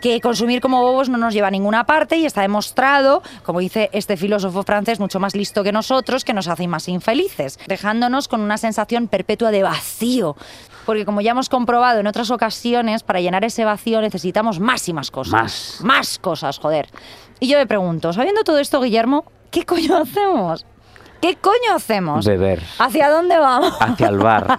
[0.00, 3.90] que consumir como bobos no nos lleva a ninguna parte y está demostrado, como dice
[3.92, 8.40] este filósofo francés mucho más listo que nosotros, que nos hace más infelices, dejándonos con
[8.40, 10.34] una sensación perpetua de vacío.
[10.84, 14.92] Porque como ya hemos comprobado en otras ocasiones, para llenar ese vacío necesitamos más y
[14.92, 15.32] más cosas.
[15.32, 15.78] Más.
[15.82, 16.88] Más cosas, joder.
[17.40, 20.66] Y yo me pregunto, sabiendo todo esto, Guillermo, ¿qué coño hacemos?
[21.20, 22.26] ¿Qué coño hacemos?
[22.26, 22.62] Beber.
[22.78, 23.74] ¿Hacia dónde vamos?
[23.80, 24.58] Hacia el bar.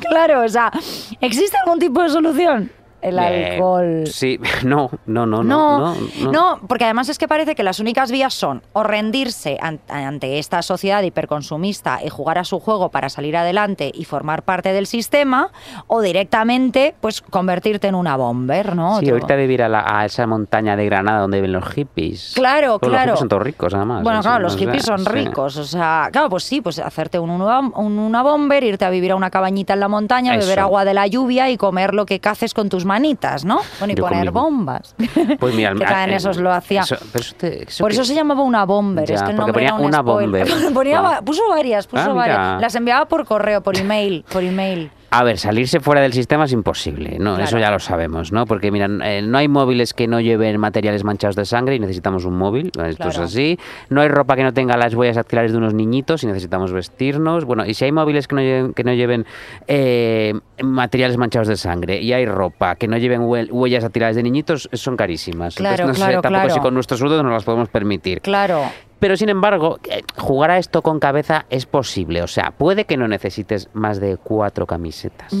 [0.00, 0.72] claro, o sea,
[1.20, 2.72] ¿existe algún tipo de solución?
[3.02, 4.04] El Eh, alcohol.
[4.06, 5.78] Sí, no, no, no, no.
[5.78, 9.58] No, no, no, porque además es que parece que las únicas vías son o rendirse
[9.60, 14.42] an- ante esta sociedad hiperconsumista y jugar a su juego para salir adelante y formar
[14.42, 15.50] parte del sistema,
[15.86, 19.00] o directamente, pues convertirte en una bomber, ¿no?
[19.00, 22.32] Sí, ahorita vivir a, la- a esa montaña de Granada donde viven los hippies.
[22.34, 23.10] Claro, Pues Los claro.
[23.12, 24.02] hippies son todos ricos, además.
[24.02, 25.10] Bueno, eso claro, los es hippies son sí.
[25.10, 28.90] ricos, o sea, claro, pues sí, pues hacerte un, una, un- una bomber, irte a
[28.90, 32.06] vivir a una cabañita en la montaña, beber agua de la lluvia y comer lo
[32.06, 33.60] que caces con tus manitas, ¿no?
[33.78, 34.40] Bueno, y Yo poner conmigo.
[34.42, 34.94] bombas.
[35.40, 36.82] Pues mira, que cada en eh, esos lo hacía.
[36.82, 39.30] eso- pero eso te- eso Por que- eso se llamaba una bomber, Ya, es que
[39.30, 40.48] el nombre era ponía un una spoiler.
[40.48, 40.72] bomber.
[40.74, 42.60] Ponía puso varias, puso Ah, varias.
[42.60, 44.90] Las enviaba por correo, por email, por email.
[45.14, 47.32] A ver, salirse fuera del sistema es imposible, ¿no?
[47.34, 47.44] Claro.
[47.44, 48.46] Eso ya lo sabemos, ¿no?
[48.46, 52.24] Porque, mira, eh, no hay móviles que no lleven materiales manchados de sangre y necesitamos
[52.24, 53.22] un móvil, esto es Claro.
[53.24, 53.58] así.
[53.90, 57.44] No hay ropa que no tenga las huellas dactilares de unos niñitos y necesitamos vestirnos.
[57.44, 59.26] Bueno, y si hay móviles que no lleven, que no lleven
[59.68, 64.22] eh, materiales manchados de sangre y hay ropa que no lleven hue- huellas dactilares de
[64.22, 65.56] niñitos, son carísimas.
[65.56, 68.22] Claro, Entonces, no sé claro, tampoco si con nuestros sueldos nos las podemos permitir.
[68.22, 68.62] Claro.
[69.02, 72.22] Pero sin embargo, eh, jugar a esto con cabeza es posible.
[72.22, 75.32] O sea, puede que no necesites más de cuatro camisetas.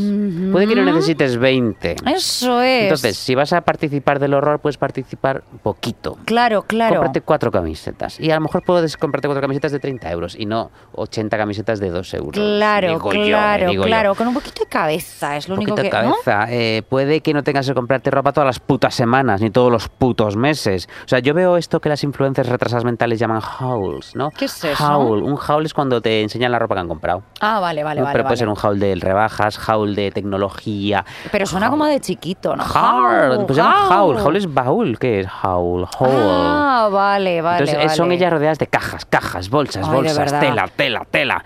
[0.50, 1.94] Puede que no necesites 20.
[2.12, 2.82] Eso es.
[2.82, 6.18] Entonces, si vas a participar del horror, puedes participar poquito.
[6.24, 6.96] Claro, claro.
[6.96, 8.18] Cómprate cuatro camisetas.
[8.18, 11.78] Y a lo mejor puedes comprarte cuatro camisetas de 30 euros y no 80 camisetas
[11.78, 12.32] de 2 euros.
[12.32, 13.82] Claro, Digo yo, claro, yo.
[13.84, 14.14] claro.
[14.16, 16.02] Con un poquito de cabeza, es lo Un único poquito que.
[16.02, 16.16] de ¿no?
[16.24, 16.52] cabeza.
[16.52, 19.88] Eh, puede que no tengas que comprarte ropa todas las putas semanas, ni todos los
[19.88, 20.88] putos meses.
[21.04, 24.30] O sea, yo veo esto que las influencers retrasadas mentales llaman hauls, ¿no?
[24.30, 24.84] ¿Qué es eso?
[24.84, 25.22] Haul.
[25.22, 27.22] Un haul es cuando te enseñan la ropa que han comprado.
[27.40, 28.04] Ah, vale, vale, ¿no?
[28.04, 28.14] vale.
[28.14, 31.04] Pero puede ser un haul de rebajas, haul de tecnología.
[31.30, 32.64] Pero suena como de chiquito, ¿no?
[32.64, 33.46] Haul.
[33.46, 34.16] Pues se llama haul.
[34.16, 34.18] haul.
[34.18, 34.98] Haul es baúl.
[34.98, 35.86] ¿Qué es haul?
[35.98, 36.10] Haul.
[36.10, 37.70] Ah, vale, vale.
[37.70, 41.44] Entonces son ellas rodeadas de cajas, cajas, bolsas, Ay, bolsas, tela, tela, tela.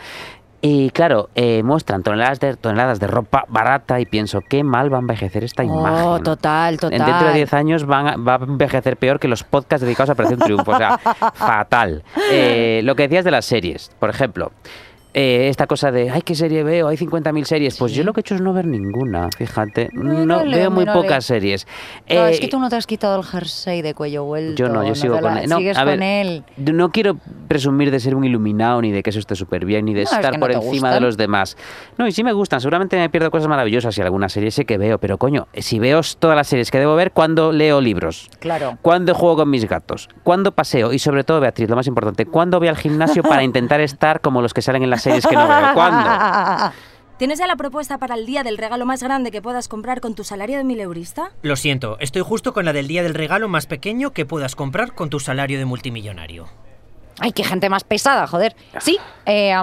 [0.62, 4.96] Y claro, eh, muestran toneladas de, toneladas de ropa barata y pienso, qué mal va
[4.96, 6.22] a envejecer esta Oh, imagen.
[6.24, 7.00] total, total.
[7.00, 10.10] En dentro de 10 años van a- va a envejecer peor que los podcasts dedicados
[10.10, 10.70] a Operación Triunfo.
[10.72, 10.98] O sea,
[11.34, 12.02] fatal.
[12.32, 14.50] Eh, lo que decías de las series, por ejemplo.
[15.18, 16.88] Eh, esta cosa de, ay, ¿qué serie veo?
[16.88, 17.78] Hay 50.000 series.
[17.78, 19.88] Pues yo lo que he hecho es no ver ninguna, fíjate.
[19.94, 21.66] No, veo muy pocas series.
[22.10, 24.54] No, es Eh, que tú no te has quitado el jersey de cuello vuelto.
[24.62, 25.48] yo no, yo sigo con la- él.
[25.48, 26.44] No, Sigues a ver, con él.
[26.58, 27.16] No quiero
[27.48, 30.12] presumir de ser un iluminado ni de que eso esté súper bien ni de es
[30.12, 31.56] estar que por encima de los demás.
[31.96, 32.60] No, y sí me gustan.
[32.60, 36.02] Seguramente me pierdo cosas maravillosas y alguna serie sé que veo, pero coño, si veo
[36.18, 38.28] todas las series que debo ver, ¿cuándo leo libros?
[38.38, 38.76] Claro.
[38.82, 40.10] ¿Cuándo juego con mis gatos?
[40.24, 40.92] ¿Cuándo paseo?
[40.92, 44.42] Y sobre todo, Beatriz, lo más importante, ¿cuándo voy al gimnasio para intentar estar como
[44.42, 45.70] los que salen en las series que no veo?
[45.74, 46.72] ¿Cuándo?
[47.18, 50.14] ¿Tienes ya la propuesta para el día del regalo más grande que puedas comprar con
[50.14, 51.30] tu salario de mileurista?
[51.40, 54.92] Lo siento, estoy justo con la del día del regalo más pequeño que puedas comprar
[54.92, 56.46] con tu salario de multimillonario.
[57.18, 58.54] Ay, qué gente más pesada, joder.
[58.80, 59.54] Sí, eh,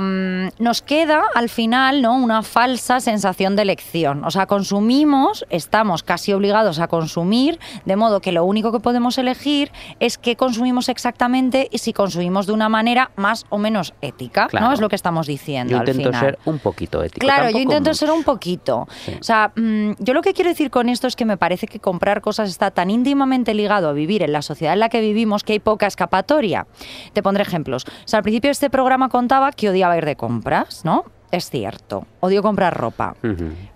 [0.58, 2.16] nos queda al final ¿no?
[2.16, 4.26] una falsa sensación de elección.
[4.26, 9.20] O sea, consumimos, estamos casi obligados a consumir, de modo que lo único que podemos
[9.20, 14.48] elegir es qué consumimos exactamente y si consumimos de una manera más o menos ética,
[14.48, 14.68] Claro.
[14.68, 14.74] ¿no?
[14.74, 16.22] Es lo que estamos diciendo Yo al intento final.
[16.22, 17.20] ser un poquito ético.
[17.24, 17.94] Claro, yo intento mucho.
[17.94, 18.88] ser un poquito.
[19.20, 21.80] O sea, mm, yo lo que quiero decir con esto es que me parece que
[21.80, 25.44] comprar cosas está tan íntimamente ligado a vivir en la sociedad en la que vivimos
[25.44, 26.66] que hay poca escapatoria.
[27.14, 27.86] Te pondré ejemplos.
[27.86, 31.06] O sea, al principio este programa contaba que odiaba ir de compras, ¿no?
[31.32, 33.16] Es cierto, odio comprar ropa.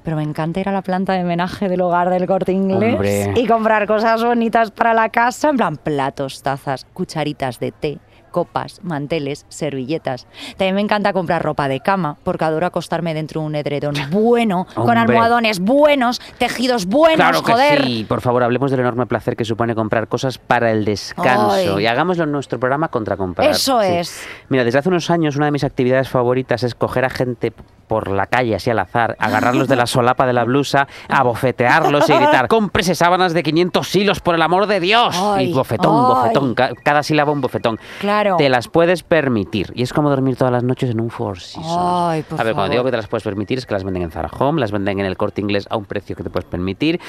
[0.04, 3.34] Pero me encanta ir a la planta de homenaje del hogar del corte inglés Hombre.
[3.36, 7.98] y comprar cosas bonitas para la casa, en plan platos, tazas, cucharitas de té,
[8.38, 10.28] copas, manteles, servilletas.
[10.58, 14.68] También me encanta comprar ropa de cama porque adoro acostarme dentro de un edredón bueno,
[14.76, 17.84] con almohadones buenos, tejidos buenos, Claro que joder.
[17.84, 18.06] sí.
[18.08, 21.50] Por favor, hablemos del enorme placer que supone comprar cosas para el descanso.
[21.52, 21.84] Ay.
[21.84, 23.50] Y hagámoslo en nuestro programa contra comprar.
[23.50, 23.88] Eso Sí.
[23.88, 24.28] es.
[24.50, 27.54] Mira, desde hace unos años una de mis actividades favoritas es coger a gente
[27.88, 32.14] por la calle así al azar, agarrarlos de la solapa de la blusa, abofetearlos y
[32.14, 35.16] gritar, cómprese sábanas de 500 hilos por el amor de Dios.
[35.20, 36.14] Ay, y bofetón, ay.
[36.16, 37.80] bofetón, ca- cada sílaba un bofetón.
[38.00, 38.36] Claro.
[38.38, 39.72] Te las puedes permitir.
[39.76, 41.68] Y es como dormir todas las noches en un Four Seasons.
[41.78, 44.04] Ay, por a ver, cuando digo que te las puedes permitir es que las venden
[44.04, 46.48] en Zara Home, las venden en el corte inglés a un precio que te puedes
[46.50, 47.00] permitir.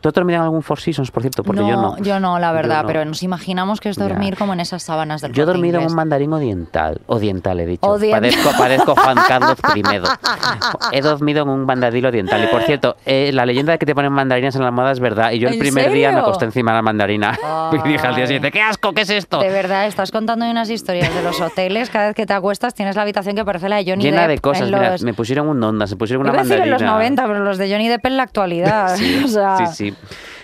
[0.00, 1.42] ¿Tú has dormido en algún Four Seasons, por cierto?
[1.42, 2.38] Porque yo no.
[2.38, 2.86] la Yo verdad, no.
[2.86, 4.08] pero nos imaginamos que es Ya.
[4.08, 7.00] dormir como en esas sábanas del Yo he dormido en un mandarín oriental.
[7.06, 7.86] Oriental, he dicho.
[7.86, 8.20] Oriental.
[8.22, 9.82] Padezco, padezco Juan Carlos I.
[10.92, 12.42] He dormido en un mandarín oriental.
[12.44, 15.00] Y por cierto, eh, la leyenda de que te ponen mandarinas en la almohada es
[15.00, 15.32] verdad.
[15.32, 17.38] Y yo el ¿En primer día me acosté encima de la mandarina.
[17.72, 18.92] Y dije al día siguiente, ¡qué asco!
[18.92, 19.38] ¿Qué es esto?
[19.38, 21.88] De verdad, estás contando unas historias de los hoteles.
[21.90, 24.30] Cada vez que te acuestas tienes la habitación que parece la de Johnny Llena Depp.
[24.30, 24.66] de cosas.
[24.70, 26.64] Mira, me pusieron un onda, se pusieron una mandarina.
[26.64, 28.96] en los 90, pero los de Johnny Depp en la actualidad.
[28.96, 29.89] Sí, o sea, sí, sí.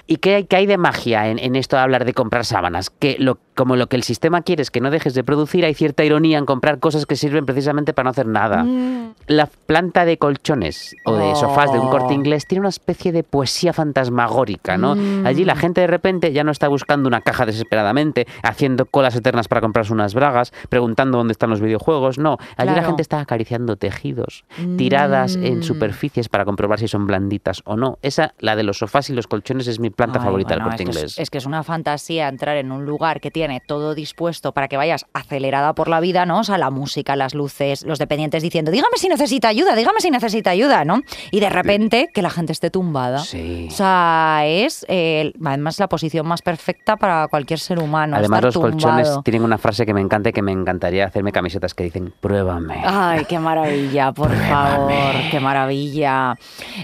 [0.07, 2.91] ¿Y qué, hay- qué hay de magia en, esto de hablar de comprar sábanas?
[2.91, 5.75] Que lo como lo que el sistema quiere es que no dejes de producir, hay
[5.75, 8.63] cierta ironía en comprar cosas que sirven precisamente para no hacer nada.
[8.63, 9.15] Mm.
[9.27, 12.13] La planta de colchones o de sofás de un corte Oh.
[12.13, 14.95] inglés tiene una especie de poesía fantasmagórica, ¿no?
[14.95, 15.27] Mm.
[15.27, 19.49] Allí la gente de repente ya no está buscando una caja desesperadamente, haciendo colas eternas
[19.49, 22.19] para comprarse unas bragas, preguntando dónde están los videojuegos.
[22.19, 24.45] No, allí la gente está acariciando tejidos,
[24.77, 25.63] tiradas en Mm.
[25.63, 27.99] superficies para comprobar si son blanditas o no.
[28.03, 30.71] Esa, la de los sofás y los colchones, es mi planta Ay, favorita bueno, del
[30.71, 31.19] corte es que es- inglés.
[31.19, 34.77] Es, que es una fantasía entrar en un lugar que tiene todo dispuesto para que
[34.77, 36.41] vayas acelerada por la vida, ¿no?
[36.41, 40.11] O sea, la música, las luces, los dependientes diciendo, dígame si necesita ayuda, dígame si
[40.11, 41.03] necesita ayuda, ¿no?
[41.31, 43.19] Y de repente que la gente esté tumbada.
[43.21, 43.69] Sí.
[43.71, 48.17] O sea, es eh, además la posición más perfecta para cualquier ser humano.
[48.17, 51.33] Además, estar los colchones tienen una frase que me encanta y que me encantaría hacerme
[51.33, 52.83] camisetas que dicen, pruébame.
[52.85, 56.37] Ay, qué maravilla, por favor, qué maravilla.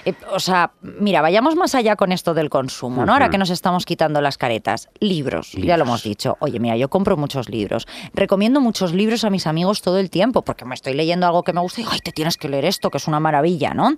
[0.05, 3.12] Eh, o sea, mira, vayamos más allá con esto del consumo, ¿no?
[3.12, 4.88] Ahora que nos estamos quitando las caretas.
[5.01, 5.81] Libros, ya lo Libros.
[5.81, 6.37] hemos dicho.
[6.40, 7.86] Oye, mira, yo compro muchos libros.
[8.14, 11.52] Recomiendo muchos libros a mis amigos todo el tiempo, porque me estoy leyendo algo que
[11.52, 13.94] me gusta y, ay, te tienes que leer esto, que es una maravilla, ¿no?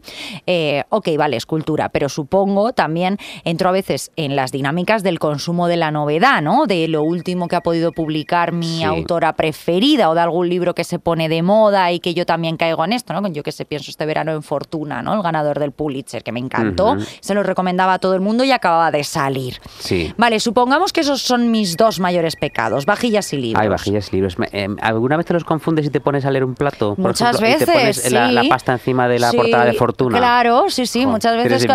[0.46, 5.18] Eh, ok, vale, es cultura, pero supongo también entro a veces en las dinámicas del
[5.18, 6.66] consumo de la novedad, ¿no?
[6.66, 8.84] De lo último que ha podido publicar mi Sí.
[8.84, 12.56] autora preferida o de algún libro que se pone de moda y que yo también
[12.56, 13.26] caigo en esto, ¿no?
[13.28, 15.14] Yo que sé, pienso este verano en Fortuna, ¿no?
[15.14, 16.96] El ganador del Pulitzer, que me encantó.
[17.20, 19.60] Se lo recomendaba a todo el mundo y acababa de salir.
[19.78, 20.12] Sí.
[20.16, 23.62] Vale, supongamos que esos son mis dos mayores pecados, vajillas y libros.
[23.62, 24.36] Hay vajillas y libros.
[24.52, 26.94] Em, ¿Alguna vez te los confundes y te pones a leer un plato?
[26.94, 28.32] Por Muchas ejemplo, y te veces, pones la, sí.
[28.34, 30.18] la pasta encima de la Sí, portada de Fortuna.
[30.18, 31.66] Claro, sí, sí, muchas veces.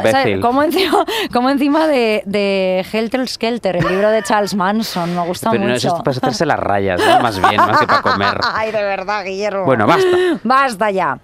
[0.41, 1.03] Como encima,
[1.33, 5.69] como encima de, de Helter Skelter, el libro de Charles Manson, me gusta Pero no
[5.69, 5.77] mucho.
[5.77, 7.19] es esto para hacerse las rayas, ¿no?
[7.21, 8.39] más bien, más que para comer.
[8.53, 9.65] Ay, de verdad, Guillermo.
[9.65, 10.07] Bueno, basta.
[10.43, 11.19] Basta ya.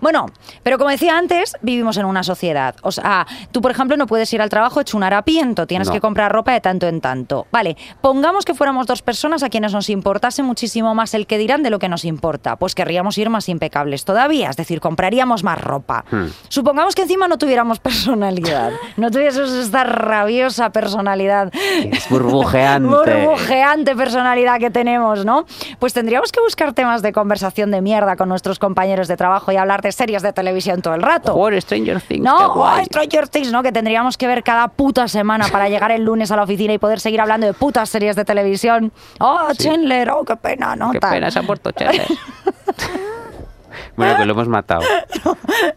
[0.00, 0.26] Bueno,
[0.62, 2.74] pero como decía antes, vivimos en una sociedad.
[2.82, 5.94] O sea, tú, por ejemplo, no puedes ir al trabajo hecho un harapiento, tienes No.
[5.94, 7.46] que comprar ropa de tanto en tanto.
[7.52, 11.70] Vale, pongamos que fuéramos personas a quienes nos importase muchísimo más el que dirán de
[11.70, 12.56] lo que nos importa.
[12.56, 16.04] Pues querríamos ir más impecables todavía, es decir, compraríamos más ropa.
[16.10, 16.26] Hmm.
[16.48, 21.52] Supongamos que encima no tuviéramos personalidad, no tuviésemos esta rabiosa personalidad.
[21.54, 22.88] Es burbujeante.
[22.88, 25.44] Burbujeante personalidad que tenemos, ¿no?
[25.78, 29.56] Pues tendríamos que buscar temas de conversación de mierda con nuestros compañeros de trabajo y
[29.56, 31.34] hablar de series de televisión todo el rato.
[31.34, 32.24] Joder, Stranger Things.
[32.24, 32.84] No, oh.
[32.84, 33.62] Stranger Things, ¿no?
[33.62, 36.78] Que tendríamos que ver cada puta semana para llegar el lunes a la oficina y
[36.78, 38.77] poder seguir hablando de putas series de televisión.
[39.20, 39.64] Oh, Sí.
[39.64, 40.90] Chandler, oh, qué pena, ¿no?
[40.92, 41.12] Qué Tal.
[41.14, 42.06] pena, se ha muerto Chandler.
[43.96, 44.82] bueno, que lo hemos matado.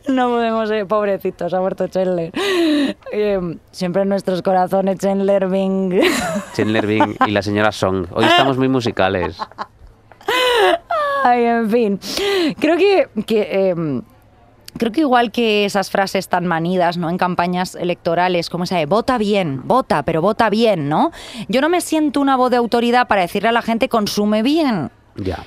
[0.07, 2.31] No podemos, eh, pobrecito, se ha muerto Chandler.
[3.11, 6.01] Eh, siempre en nuestros corazones, Chandler Bing.
[6.53, 8.05] Chandler Bing y la señora Song.
[8.11, 9.37] Hoy estamos muy musicales.
[11.23, 11.99] Ay, en fin.
[12.59, 13.09] Creo que.
[13.25, 14.01] que, em,
[14.81, 17.11] Creo que igual que esas frases tan manidas, ¿no?
[17.11, 21.11] En campañas electorales, como esa de vota bien, vota, pero vota bien, ¿no?
[21.47, 24.89] Yo no me siento una voz de autoridad para decirle a la gente consume bien.
[25.17, 25.43] Ya.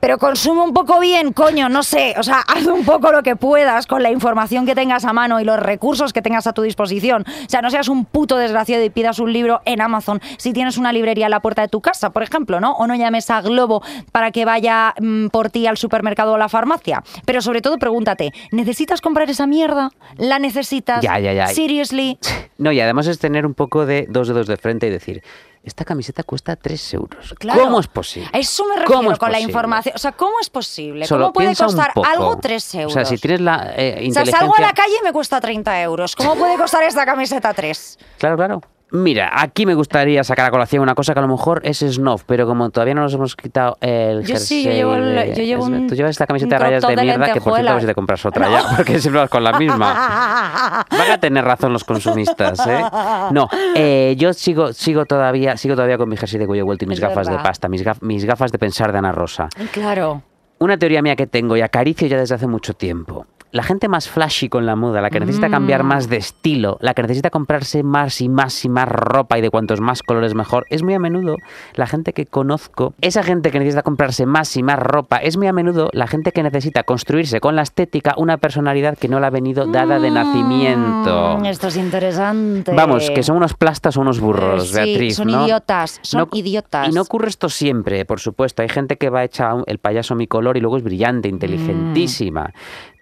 [0.00, 2.14] Pero consume un poco bien, coño, no sé.
[2.18, 5.40] O sea, haz un poco lo que puedas con la información que tengas a mano
[5.40, 7.24] y los recursos que tengas a tu disposición.
[7.26, 10.78] O sea, no seas un puto desgraciado y pidas un libro en Amazon si tienes
[10.78, 12.72] una librería a la puerta de tu casa, por ejemplo, ¿no?
[12.72, 13.82] O no llames a Globo
[14.12, 17.02] para que vaya mm, por ti al supermercado o a la farmacia.
[17.24, 19.90] Pero sobre todo pregúntate, ¿necesitas comprar esa mierda?
[20.16, 21.02] ¿La necesitas?
[21.02, 21.46] Ya, ya, ya.
[21.48, 22.18] Seriously.
[22.60, 25.22] No, y además es tener un poco de dos dedos de frente y decir,
[25.62, 27.34] esta camiseta cuesta 3 euros.
[27.38, 27.62] Claro.
[27.64, 28.30] ¿Cómo es posible?
[28.32, 29.40] A eso me ¿Cómo refiero con la posible?
[29.40, 29.94] información.
[29.94, 31.06] O sea, ¿cómo es posible?
[31.06, 32.92] Solo ¿Cómo puede costar algo 3 euros?
[32.92, 34.38] O sea, si tienes la eh, O sea, inteligencia...
[34.38, 36.16] salgo a la calle y me cuesta 30 euros.
[36.16, 37.98] ¿Cómo puede costar esta camiseta 3?
[38.18, 38.62] Claro, claro.
[38.92, 42.22] Mira, aquí me gustaría sacar a colación una cosa que a lo mejor es snob,
[42.26, 45.42] pero como todavía no nos hemos quitado el Yo sí, yo jersey llevo el- yo
[45.44, 47.70] llevo es- un- Tú llevas esta camiseta de rayas de de mierda que por cierto
[47.70, 50.84] a ver si te compras otra ya, porque siempre vas con la misma.
[50.90, 52.82] Van a tener razón los consumistas, ¿eh?
[53.30, 56.88] No, eh, yo sigo, sigo todavía, sigo todavía con mi jersey de cuello vuelto y
[56.88, 59.48] mis Es gafas de pasta, mis, gaf- mis gafas de pensar de Ana Rosa.
[59.72, 60.22] Claro.
[60.58, 63.26] Una teoría mía que tengo y acaricio ya desde hace mucho tiempo.
[63.52, 65.52] La gente más flashy con la moda, la que necesita Mm.
[65.52, 69.40] cambiar más de estilo, la que necesita comprarse más y más y más ropa y
[69.40, 71.36] de cuantos más colores mejor, es muy a menudo
[71.74, 72.94] la gente que conozco.
[73.00, 76.30] Esa gente que necesita comprarse más y más ropa es muy a menudo la gente
[76.32, 80.10] que necesita construirse con la estética una personalidad que no le ha venido dada de
[80.10, 81.38] nacimiento.
[81.38, 82.72] Mm, esto es interesante.
[82.74, 85.44] Vamos, que son unos plastas o unos burros, sí, Beatriz, son ¿no?
[85.44, 86.88] idiotas, son No- idiotas.
[86.88, 88.62] Y no ocurre esto siempre, por supuesto.
[88.62, 91.92] Hay gente que va hecha el payaso mi color y luego es brillante, Mm.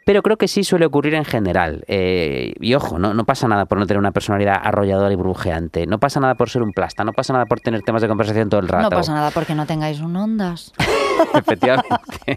[0.08, 1.84] Pero creo que sí suele ocurrir en general.
[1.86, 3.12] Eh, y ojo, ¿no?
[3.12, 5.86] no pasa nada por no tener una personalidad arrolladora y burbujeante.
[5.86, 7.04] No pasa nada por ser un plasta.
[7.04, 8.84] No pasa nada por tener temas de conversación todo el rato.
[8.84, 10.72] No pasa nada porque no tengáis un ondas.
[11.34, 12.36] Efectivamente.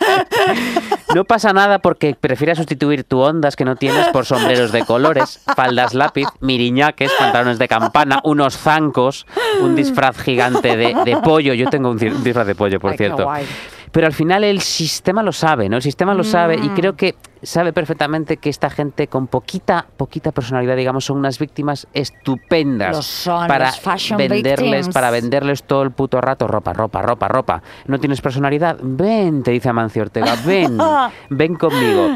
[1.16, 5.40] No pasa nada porque prefieras sustituir tu ondas que no tienes por sombreros de colores,
[5.56, 9.26] faldas lápiz, miriñaques, pantalones de campana, unos zancos,
[9.62, 11.54] un disfraz gigante de, de pollo.
[11.54, 13.24] Yo tengo un, disfraz de pollo, por Ay, qué cierto.
[13.24, 13.46] guay.
[13.92, 15.76] Pero al final el sistema lo sabe, ¿no?
[15.76, 16.74] El sistema lo sabe y Mm.
[16.76, 21.88] creo que sabe perfectamente que esta gente con poquita, poquita personalidad, digamos, son unas víctimas
[21.94, 23.72] estupendas Lo son, para
[24.18, 24.94] venderles, victims.
[24.94, 27.64] para venderles todo el puto rato ropa, ropa, ropa, ropa.
[27.88, 28.78] ¿No tienes personalidad?
[28.82, 30.78] Ven, te dice Amancio Ortega, ven,
[31.30, 32.16] ven conmigo.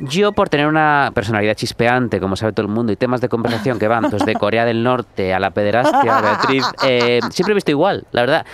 [0.00, 3.78] Yo, por tener una personalidad chispeante, como sabe todo el mundo, y temas de conversación
[3.78, 7.70] que van pues, de Corea del Norte a la pederastia, Beatriz, eh, siempre he visto
[7.70, 8.46] igual, la verdad.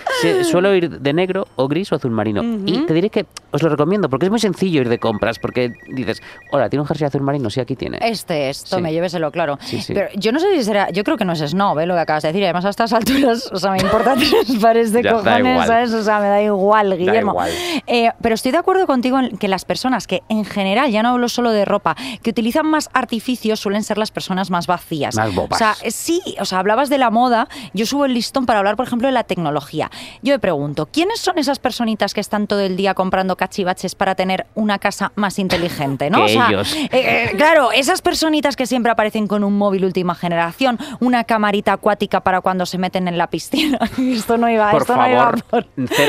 [0.43, 2.43] Suelo ir de negro o gris o azul marino.
[2.65, 5.71] Y te diré que os lo recomiendo, porque es muy sencillo ir de compras, porque
[5.89, 6.21] dices,
[6.51, 7.49] hola, ¿tiene un jersey azul marino?
[7.49, 7.97] Sí, aquí tiene.
[8.01, 8.95] Este es, tome, Sí.
[8.95, 9.57] lléveselo, claro.
[9.61, 9.93] Sí, sí.
[9.93, 11.85] Pero yo no sé si será, yo creo que no es snob, ¿eh?
[11.85, 12.43] lo que acabas de decir.
[12.43, 15.65] Además, a estas alturas, o sea, me importa tres pares de Ya, da cojones.
[15.67, 15.93] ¿sabes?
[15.93, 17.31] O sea, me da igual, Guillermo.
[17.31, 17.51] igual.
[17.87, 21.09] Eh, pero estoy de acuerdo contigo en que las personas que, en general, ya no
[21.09, 25.15] hablo solo de ropa, que utilizan más artificios suelen ser las personas más vacías.
[25.15, 25.53] Más bobas.
[25.53, 28.59] O sea, eh, sí, o sea, hablabas de la moda, yo subo el listón para
[28.59, 29.91] hablar, por ejemplo, de la tecnología.
[30.23, 34.15] Yo me pregunto, ¿quiénes son esas personitas que están todo el día comprando cachivaches para
[34.15, 36.17] tener una casa más inteligente, no?
[36.19, 36.73] Que O sea, ellos.
[36.75, 41.73] eh, eh, claro, esas personitas que siempre aparecen con un móvil última generación, una camarita
[41.73, 43.79] acuática para cuando se meten en la piscina.
[43.97, 45.67] esto no iba, Por esto no iba favor, por-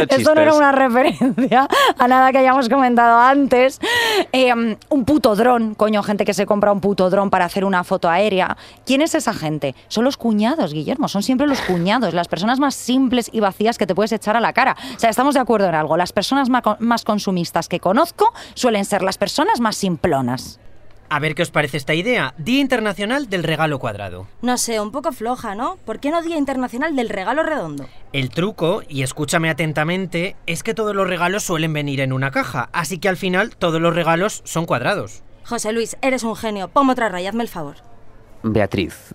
[0.09, 1.69] Esto no era una referencia
[1.99, 3.81] a nada que hayamos comentado antes.
[4.33, 4.53] Eh,
[4.89, 8.11] un puto dron, coño, gente que se compra un puto dron para hacer una foto
[8.11, 8.59] aérea.
[8.85, 9.75] ¿Quién es esa gente?
[9.89, 13.87] Son los cuñados, Guillermo, son siempre los cuñados, las personas más simples y vacías que
[13.87, 14.77] te puedes echar a la cara.
[14.95, 15.97] O sea, estamos de acuerdo en algo.
[15.97, 20.61] Las personas más consumistas que conozco suelen ser las personas más simplonas.
[21.11, 22.35] A ver qué os parece esta idea.
[22.37, 24.27] Día Internacional del Regalo Cuadrado.
[24.43, 25.77] No sé, un poco floja, ¿no?
[25.87, 27.89] ¿Por qué no Día Internacional del Regalo Redondo?
[28.13, 32.69] El truco, y escúchame atentamente, es que todos los regalos suelen venir en una caja,
[32.73, 35.23] así que al final todos los regalos son cuadrados.
[35.45, 36.69] José Luis, eres un genio.
[36.69, 37.77] Ponme otra raya, hazme el favor.
[38.43, 39.15] Beatriz,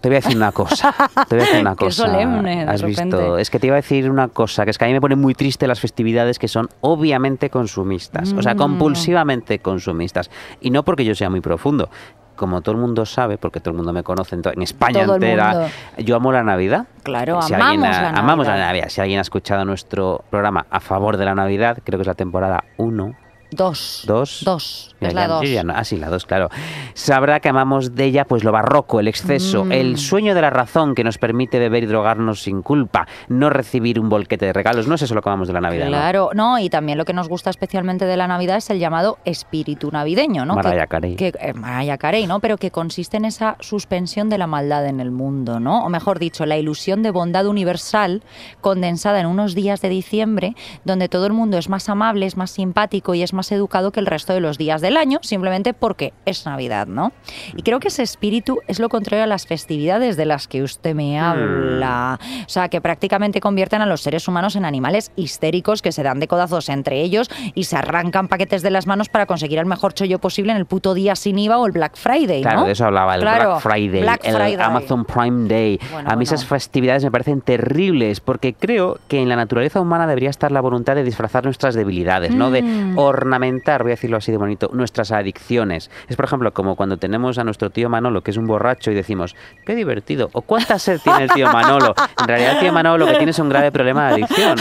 [0.00, 0.94] te voy a decir una cosa.
[1.28, 2.06] Te voy a decir una Qué cosa.
[2.06, 3.16] solemne, de Has repente.
[3.16, 3.38] visto.
[3.38, 5.16] Es que te iba a decir una cosa, que es que a mí me pone
[5.16, 8.32] muy triste las festividades que son obviamente consumistas.
[8.32, 8.58] O sea, Mm.
[8.58, 10.30] compulsivamente consumistas.
[10.60, 11.88] Y no porque yo sea muy profundo.
[12.36, 15.68] Como todo el mundo sabe, porque todo el mundo me conoce en, España Todo entera,
[15.98, 16.86] yo amo la Navidad.
[17.02, 18.66] Claro, Si amamos ha- la amamos la Navidad.
[18.68, 18.88] Navidad.
[18.88, 22.14] Si alguien ha escuchado nuestro programa a favor de la Navidad, creo que es la
[22.14, 23.14] temporada 1.
[23.50, 24.04] Dos.
[24.06, 24.40] Dos.
[24.44, 24.89] Dos.
[25.08, 25.26] Es la
[25.64, 26.48] no- ah, sí, la dos, claro.
[26.94, 29.72] Sabrá que amamos de ella pues lo barroco, el exceso, Mm.
[29.72, 33.98] el sueño de la razón que nos permite beber y drogarnos sin culpa, no recibir
[34.00, 34.86] un bolquete de regalos.
[34.88, 35.86] No es eso lo que amamos de la Navidad.
[35.88, 39.18] Claro, no, y también lo que nos gusta especialmente de la Navidad es el llamado
[39.24, 40.54] espíritu navideño, ¿no?
[40.54, 41.16] Mariah Carey.
[41.16, 42.40] que- eh, Mariah Carey, ¿no?
[42.40, 45.84] Pero que consiste en esa suspensión de la maldad en el mundo, ¿no?
[45.84, 48.22] O mejor dicho, la ilusión de bondad universal
[48.60, 52.50] condensada en unos días de diciembre, donde todo el mundo es más amable, es más
[52.50, 56.12] simpático y es más educado que el resto de los días del año, simplemente porque
[56.26, 57.12] es Navidad, ¿no?
[57.56, 60.94] Y creo que ese espíritu es lo contrario a las festividades de las que usted
[60.96, 62.18] me habla.
[62.44, 66.18] O sea, que prácticamente convierten a los seres humanos en animales histéricos que se dan
[66.18, 69.94] de codazos entre ellos y se arrancan paquetes de las manos para conseguir el mejor
[69.94, 72.66] chollo posible en el puto día sin IVA o el Black Friday, Claro, ¿no?
[72.66, 74.56] de eso hablaba, el Claro, Black Friday, Black el Friday.
[74.60, 75.80] Amazon Prime Day.
[75.92, 80.06] Bueno, a mí esas festividades me parecen terribles porque creo que en la naturaleza humana
[80.08, 82.50] debería estar la voluntad de disfrazar nuestras debilidades, ¿no?
[82.50, 82.98] De Mm.
[82.98, 85.90] ornamentar, voy a decirlo así de bonito, nuestras adicciones.
[86.08, 88.94] Es, por ejemplo, como cuando tenemos a nuestro tío Manolo, que es un borracho, y
[88.94, 91.94] decimos, qué divertido, o cuánta sed tiene el tío Manolo.
[92.20, 94.56] En realidad, el tío Manolo lo que tiene es un grave problema de adicción.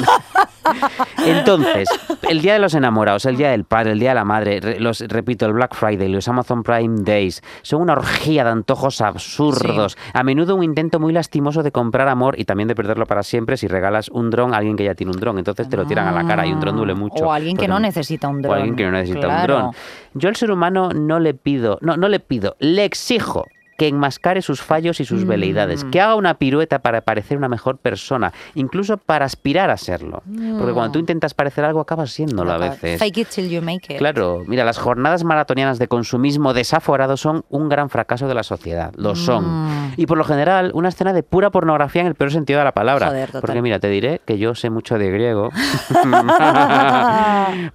[1.26, 1.88] Entonces,
[2.30, 4.80] el Día de los Enamorados, el Día del Padre, el Día de la Madre, re-
[4.80, 9.98] los, repito, el Black Friday, los Amazon Prime Days, son una orgía de antojos absurdos.
[10.14, 13.58] A menudo un intento muy lastimoso de comprar amor y también de perderlo para siempre
[13.58, 15.38] si regalas un dron a alguien que ya tiene un dron.
[15.40, 17.26] Entonces te lo tiran a la cara y un dron duele mucho.
[17.26, 18.54] O alguien que no necesita un o dron.
[18.56, 19.56] alguien que no necesita Claro.
[19.56, 19.72] un dron.
[20.14, 23.46] Yo al ser humano no le pido, no, no le pido, le exijo
[23.80, 25.90] que enmascare sus fallos y sus veleidades, Mm.
[25.90, 30.22] que haga una pirueta para parecer una mejor persona, incluso para aspirar a serlo.
[30.60, 33.00] Porque cuando tú intentas parecer algo, acabas siéndolo a veces.
[33.00, 33.98] Fake it till you make it.
[33.98, 38.94] Claro, mira, las jornadas maratonianas de consumismo desaforado son un gran fracaso de la sociedad,
[38.98, 39.46] lo son.
[39.66, 39.94] Mm.
[39.98, 42.74] Y por lo general, una escena de pura pornografía en el peor sentido de la
[42.74, 43.08] palabra.
[43.08, 43.30] Joder.
[43.40, 45.50] Porque mira, te diré que yo sé mucho de griego.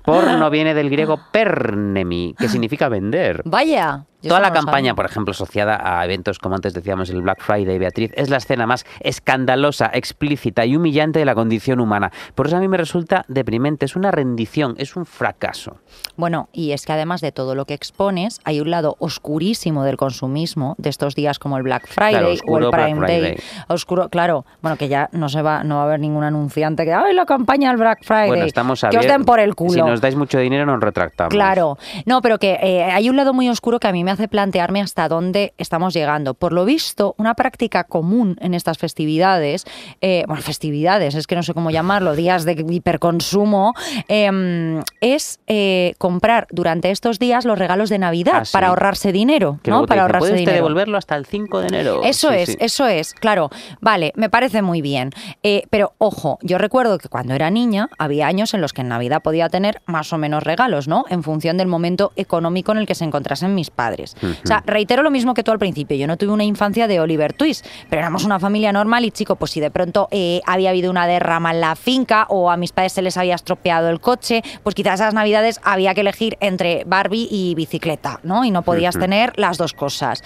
[0.05, 3.43] Porno viene del griego pernemi, que significa vender.
[3.45, 4.05] Vaya.
[4.25, 7.79] Yo Toda la campaña, por ejemplo, asociada a eventos como antes decíamos el Black Friday,
[7.79, 12.11] Beatriz, es la escena más escandalosa, explícita y humillante de la condición humana.
[12.35, 15.77] Por eso a mí me resulta deprimente, es una rendición, es un fracaso.
[16.17, 19.99] Bueno, y es que además de todo lo que expones, hay un lado oscurísimo del
[19.99, 23.21] consumismo de estos días como el Black Friday Claro, o el Black Prime Day.
[23.21, 23.37] Friday.
[23.69, 26.95] Oscuro, claro, bueno, que ya no se va, no va a haber ningún anunciante que
[26.95, 28.29] ¡ay, la campaña del Black Friday!
[28.29, 29.73] Bueno, estamos que os den por el culo.
[29.73, 31.31] Si nos dais mucho dinero, nos retractamos.
[31.31, 34.29] Claro, no, pero que eh, hay un lado muy oscuro que a mí me hace
[34.29, 36.35] plantearme hasta dónde estamos llegando.
[36.35, 39.65] Por lo visto, una práctica común en estas festividades,
[40.01, 43.75] eh, bueno, festividades, es que no sé cómo llamarlo, días de hiperconsumo,
[44.09, 48.53] eh, es eh, comprar durante estos días los regalos de Navidad Ah, sí.
[48.53, 49.83] para ahorrarse dinero, Que ¿no?
[49.87, 50.57] Para dicen, ahorrarse ¿Puede usted dinero.
[50.65, 52.01] devolverlo hasta el 5 de enero?
[52.05, 52.57] Eso Sí, es, sí.
[52.61, 53.51] eso es, claro.
[53.81, 55.11] Vale, me parece muy bien.
[55.43, 58.89] Eh, pero ojo, yo recuerdo que cuando era niña había años en los que en
[58.89, 61.05] Navidad podía tener más o menos regalos, ¿no?
[61.11, 64.04] En función del momento económico en el que se encontrasen mis padres.
[64.23, 65.97] O sea, reitero lo mismo que tú al principio.
[65.97, 69.37] Yo no tuve una infancia de Oliver Twist, pero éramos una familia normal y chico,
[69.37, 72.73] pues si de pronto eh, había habido una derrama en la finca o a mis
[72.73, 76.85] padres se les había estropeado el coche, pues quizás esas Navidades había que elegir entre
[76.85, 78.45] Barbie y bicicleta, ¿no?
[78.45, 80.23] Y no podías tener las dos cosas.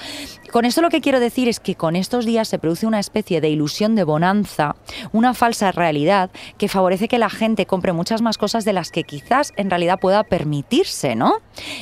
[0.50, 3.40] Con esto lo que quiero decir es que con estos días se produce una especie
[3.40, 4.76] de ilusión de bonanza,
[5.12, 9.04] una falsa realidad que favorece que la gente compre muchas más cosas de las que
[9.04, 11.34] quizás en realidad pueda permitirse, ¿no?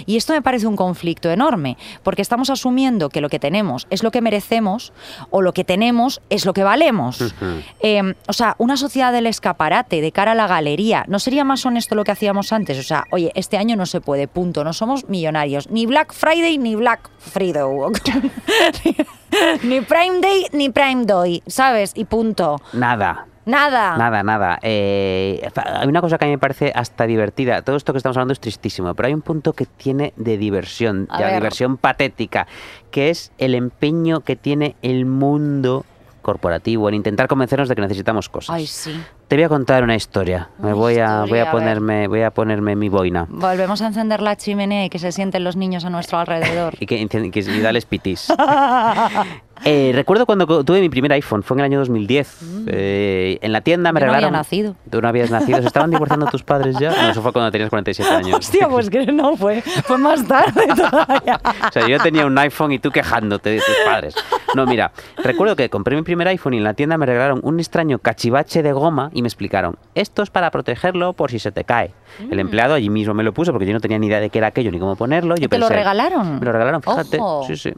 [0.04, 4.02] Y esto me parece un conflicto enorme, porque estamos asumiendo que lo que tenemos es
[4.02, 4.92] lo que merecemos
[5.30, 7.34] o lo que tenemos es lo que valemos.
[7.80, 11.64] Eh, o sea, una sociedad del escaparate de cara a la galería, ¿no sería más
[11.66, 12.78] honesto lo que hacíamos antes?
[12.78, 16.58] O sea, oye, este año no se puede, punto, no somos millonarios, ni Black Friday
[16.58, 17.64] ni Black Friday,
[19.62, 21.92] ni Prime Day ni Prime Day, ¿sabes?
[21.94, 22.60] Y punto.
[22.72, 23.26] Nada.
[23.46, 23.96] Nada.
[23.96, 24.58] Nada, nada.
[24.60, 27.62] Eh, hay una cosa que a mí me parece hasta divertida.
[27.62, 31.06] Todo esto que estamos hablando es tristísimo, pero hay un punto que tiene de diversión,
[31.10, 31.34] A de ver.
[31.34, 32.46] diversión patética,
[32.90, 35.84] que es el empeño que tiene el mundo
[36.22, 38.56] corporativo en intentar convencernos de que necesitamos cosas.
[38.56, 39.00] Ay, sí.
[39.28, 40.50] Te voy a contar una historia.
[40.58, 43.26] Me voy a, voy a ponerme, voy a ponerme mi boina.
[43.28, 46.74] Volvemos a encender la chimenea y que se sienten los niños a nuestro alrededor.
[46.80, 48.26] Y que, y que- y dales pitis.
[49.66, 52.38] Eh, recuerdo cuando tuve mi primer iPhone, fue en el año 2010.
[52.68, 54.02] Eh, en la tienda me Mm.
[54.02, 54.38] Yo no había regalaron.
[54.38, 54.76] nacido.
[54.90, 55.60] Tú no habías nacido.
[55.60, 56.90] ¿Se estaban divorciando tus padres ya?
[56.90, 58.38] No, eso fue cuando tenías 47 años.
[58.38, 61.40] Hostia, pues que no, fue, fue más tarde todavía.
[61.68, 64.14] O sea, yo tenía un iPhone y tú quejándote de tus padres.
[64.54, 67.58] No, mira, recuerdo que compré mi primer iPhone y en la tienda me regalaron un
[67.58, 71.64] extraño cachivache de goma y me explicaron, esto es para protegerlo por si se te
[71.64, 71.92] cae.
[72.30, 74.38] El empleado allí mismo me lo puso porque yo no tenía ni idea de qué
[74.38, 75.34] era aquello ni cómo ponerlo.
[75.36, 76.38] Yo ¿Te lo regalaron?
[76.38, 77.18] Me lo regalaron, fíjate.
[77.20, 77.44] Ojo.
[77.46, 77.72] Sí, sí.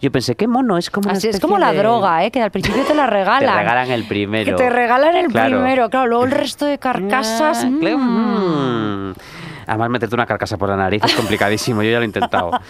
[0.00, 2.30] Yo pensé, qué mono, es como Así es como la de- droga, ¿eh?
[2.30, 3.58] que al principio te la Te regalan.
[3.58, 4.44] regalan el primero.
[4.56, 5.56] Que te regalan el Claro.
[5.60, 6.06] primero, claro.
[6.06, 7.64] Luego el resto de carcasas.
[7.64, 9.10] Ah, claro, mm.
[9.10, 9.14] mm.
[9.66, 12.50] Además, meterte una carcasa por la nariz es complicadísimo, yo ya lo he intentado.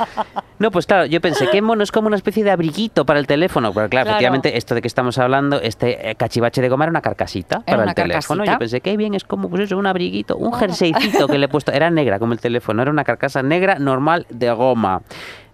[0.59, 3.29] No, pues claro, yo pensé, qué mono, es como una especie de abriguito para el
[3.29, 3.73] teléfono.
[3.73, 4.11] Pero claro, Claro.
[4.11, 7.83] efectivamente, esto de que estamos hablando, este eh, cachivache de goma era una carcasita para
[7.83, 8.41] una el teléfono.
[8.41, 8.53] carcasita.
[8.55, 11.49] Yo pensé, qué bien, es como pues eso, un abriguito, un jerseycito que le he
[11.49, 11.71] puesto.
[11.71, 15.03] Era negra como el teléfono, era una carcasa negra normal de goma.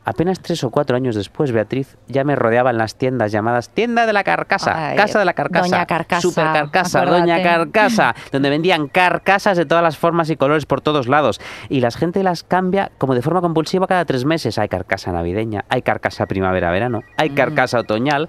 [0.04, 4.12] Apenas tres o cuatro años después, Beatriz, ya me rodeaban las tiendas llamadas Tienda de
[4.12, 7.20] la Carcasa, Ay, Casa de la Carcasa, Doña Carcasa, Super Carcasa, acuérdate.
[7.22, 11.40] Doña Carcasa, donde vendían carcasas de todas las formas y colores por todos lados.
[11.70, 14.58] Y la gente las cambia como de forma compulsiva cada tres meses.
[14.58, 17.34] Hay carcasa navideña, hay carcasa primavera-verano, hay Mm.
[17.34, 18.28] carcasa otoñal.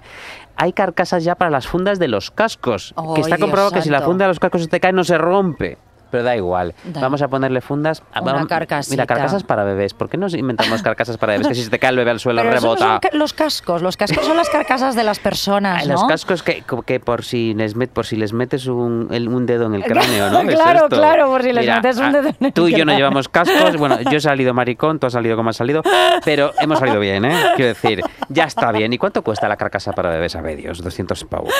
[0.58, 3.90] Hay carcasas ya para las fundas de los cascos, que está Dios comprobado que si
[3.90, 5.76] la funda de los cascos se te cae no se rompe.
[6.16, 6.74] Pero da igual.
[6.84, 7.00] Da.
[7.02, 8.02] Vamos a ponerle fundas.
[8.14, 8.92] a- Una vamos- carcasita.
[8.94, 9.92] Mira, carcasas para bebés.
[9.92, 11.48] ¿Por qué no inventamos carcasas para bebés?
[11.48, 12.90] Que si se te cae el bebé al suelo Pero esos no rebota.
[12.92, 13.82] son ca- los cascos.
[13.82, 15.92] Los cascos son las carcasas de las personas, ¿no?
[15.92, 19.44] Los cascos que, que por si les met- por si les metes un, el- un
[19.44, 20.40] dedo en el cráneo, ¿no?
[20.40, 20.96] Es Claro, esto.
[20.96, 22.96] claro, por si les Mira, metes un ah, dedo en el Tú y yo no
[22.96, 23.76] llevamos cascos.
[23.76, 25.82] Bueno, yo he salido maricón, tú has salido como has salido,
[26.24, 27.34] pero hemos salido bien, ¿eh?
[27.56, 28.00] Quiero decir,
[28.30, 28.90] ya está bien.
[28.92, 30.32] ¿Y cuánto cuesta la carcasa para bebés?
[30.32, 31.52] Sabe Dios, 200 pavos.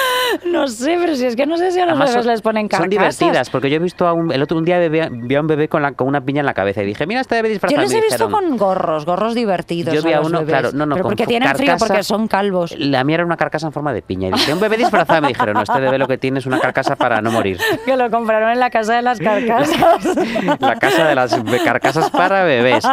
[0.46, 2.42] No sé, pero si es que no sé si a los Además, bebés son- les
[2.42, 2.84] ponen carcasas.
[2.84, 5.40] Son divertidas, porque yo he visto a un, el otro un día bebé- vi a
[5.40, 7.48] un bebé con, la, con una piña en la cabeza y dije, mira, este bebé
[7.48, 7.82] Yo disfrazado.
[7.82, 9.94] les Me he visto dijeron, con gorros, gorros divertidos.
[9.94, 10.50] Yo vi a a los uno, bebés.
[10.52, 12.74] claro, no, no, Pero con porque tienen frío, porque son calvos.
[12.78, 14.28] La mía era una carcasa en forma de piña.
[14.28, 15.20] Y dije, un bebé disfrazado.
[15.20, 17.58] Me dijeron, no, este bebé lo que tiene es una carcasa para no morir.
[17.84, 19.76] Que lo compraron en la casa de las carcasas.
[20.60, 21.34] La casa de las
[21.64, 22.84] carcasas para bebés.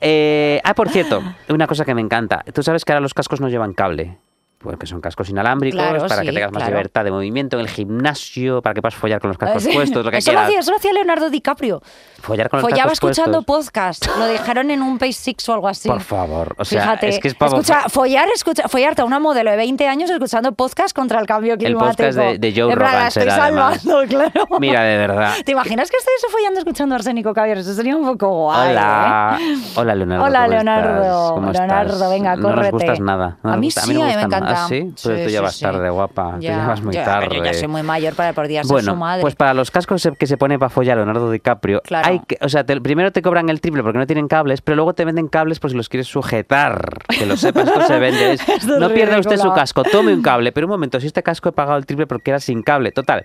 [0.00, 2.44] Eh, ah, por cierto, una cosa que me encanta.
[2.52, 4.16] Tú sabes que ahora los cascos no llevan cable.
[4.62, 6.72] Pues que son cascos inalámbricos, Claro, para que tengas más claro.
[6.76, 9.70] libertad de movimiento en el gimnasio, para que puedas follar con los cascos Sí.
[9.74, 10.46] puestos, lo que eso, lo quieras.
[10.48, 11.80] hacía, eso lo hacía Leonardo DiCaprio.
[12.20, 13.66] Follar con los Follaba cascos escuchando puestos.
[13.72, 14.06] podcast.
[14.18, 15.88] Lo dijeron en un Page Six o algo así.
[15.88, 19.18] Por favor, o sea, Fíjate, es que es pavo- escucha, follar, escucha, follarte a una
[19.18, 21.88] modelo de 20 años escuchando podcast contra el cambio El climático.
[21.96, 24.44] podcast de- de Joe Rogan estoy salvando, claro.
[24.60, 25.32] Mira, de verdad.
[25.42, 27.56] ¿Te imaginas que estuviese follando escuchando a Arsénico Caviar?
[27.56, 28.72] Eso sería un poco guay.
[28.72, 29.56] Hola, ¿eh?
[29.76, 30.24] hola Leonardo.
[30.26, 31.00] Hola, ¿cómo Leonardo.
[31.02, 31.30] estás?
[31.32, 32.10] ¿Cómo Leonardo, estás?
[32.10, 32.70] venga, No nos córrete.
[32.72, 33.38] gustas nada.
[33.42, 34.49] no A mí gusta- sí, a mí me encanta.
[34.56, 34.92] ¿Ah, sí?
[35.02, 35.64] Pero Sí, tú ya vas sí.
[35.64, 36.34] tarde, guapa.
[36.36, 37.26] Tú ya vas muy ya, tarde.
[37.30, 39.22] pero ya soy muy mayor para ser Bueno, su madre.
[39.22, 42.08] pues para los cascos que se pone para follar Leonardo DiCaprio, Claro.
[42.08, 44.76] hay que, o sea, te- primero te cobran el triple porque no tienen cables, pero
[44.76, 46.98] luego te venden cables por si los quieres sujetar.
[47.08, 48.32] Que lo sepas, esto se vende.
[48.32, 50.52] Es, Esto es no pierda usted su casco, tome un cable.
[50.52, 52.92] Pero un momento, si este casco he pagado el triple porque era sin cable.
[52.92, 53.24] Total.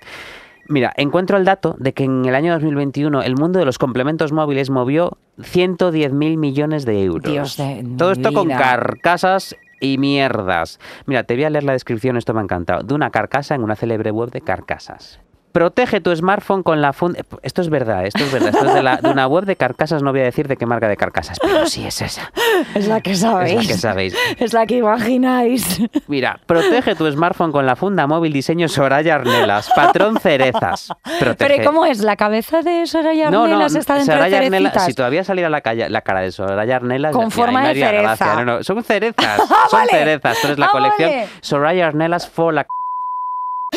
[0.68, 4.32] Mira, encuentro el dato de que en el año 2021 el mundo de los complementos
[4.32, 7.32] móviles movió 110.000 millones de euros.
[7.32, 10.80] Dios de Todo esto con carcasas y mierdas.
[11.06, 12.84] Mira, te voy a leer la descripción, esto me ha encantado.
[12.84, 15.20] De una carcasa en una célebre web de carcasas.
[15.56, 17.22] Protege tu smartphone con la funda...
[17.42, 18.50] Esto es verdad, esto es verdad.
[18.50, 20.66] Esto es de, la- de una web de carcasas, no voy a decir de qué
[20.66, 22.30] marca de carcasas, pero sí es esa.
[22.74, 23.56] Es la que Es sabéis.
[23.56, 24.16] la que sabéis.
[24.38, 25.80] Es la que imagináis.
[26.08, 30.90] Mira, protege tu smartphone con la funda móvil diseño Soraya Arnelas, patrón cerezas.
[31.22, 31.36] Protege.
[31.58, 32.00] Pero ¿cómo es?
[32.02, 35.48] ¿La cabeza de Soraya No, no, Arnelas está dentro Soraya de Arnelas, si todavía saliera
[35.48, 38.02] a la, calle, la cara de Soraya Arnelas, Con mira, forma de cereza.
[38.02, 38.36] gracia.
[38.36, 39.92] No, no, son cerezas, Ah, son vale.
[39.92, 40.38] cerezas.
[40.42, 41.28] Pero es la Ah, colección vale.
[41.40, 42.66] Soraya Arnelas for la...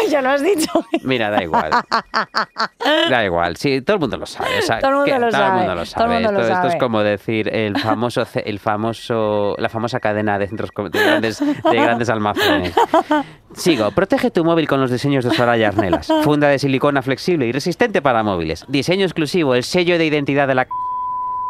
[0.10, 0.70] ya lo has dicho.
[1.02, 1.70] Mira, da igual.
[3.10, 4.58] Da igual, sí, todo el mundo lo sabe.
[4.58, 6.14] o sea, Todo el mundo que- lo todo el sabe, mundo lo todo el sabe.
[6.14, 6.78] mundo lo esto, esto es sabe.
[6.80, 12.08] como decir el famoso, el famoso, la famosa cadena de centros de grandes, de grandes
[12.08, 12.74] almacenes.
[13.54, 16.08] Sigo, protege tu móvil con los diseños de Soraya Arnelas.
[16.22, 18.64] Funda de silicona flexible y resistente para móviles.
[18.68, 20.66] Diseño exclusivo, el sello de identidad de la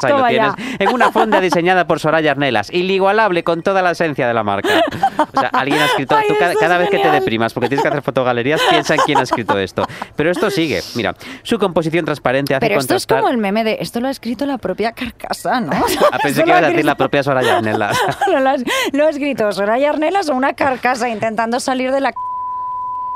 [0.02, 0.76] Ahí lo Toma tienes, ya.
[0.84, 4.68] en una funda diseñada por Soraya Arnelas, inigualable con toda la esencia de la marca.
[5.34, 7.52] O sea, alguien ha escrito, Ay, tú cada, esto es cada vez que te deprimas
[7.52, 9.84] porque tienes que hacer fotogalerías, piensa en quién ha escrito esto.
[10.16, 13.78] Pero esto sigue, mira, su composición transparente hace Pero esto es como el meme de...
[13.80, 15.72] Esto lo ha escrito la propia carcasa, ¿no?
[16.12, 17.96] Ah, pensé que ibas a decir la propia Soraya Arnelas.
[18.32, 22.12] No, lo, has- lo ha escrito Soraya Arnelas o una carcasa intentando salir de la...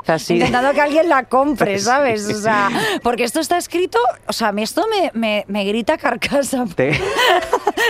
[0.07, 0.35] Así.
[0.35, 2.27] Intentando que alguien la compre, ¿sabes?
[2.29, 2.69] O sea,
[3.03, 3.97] porque esto está escrito...
[4.27, 6.65] O sea, a mí esto me, me, me grita carcasa.
[6.75, 6.99] Te-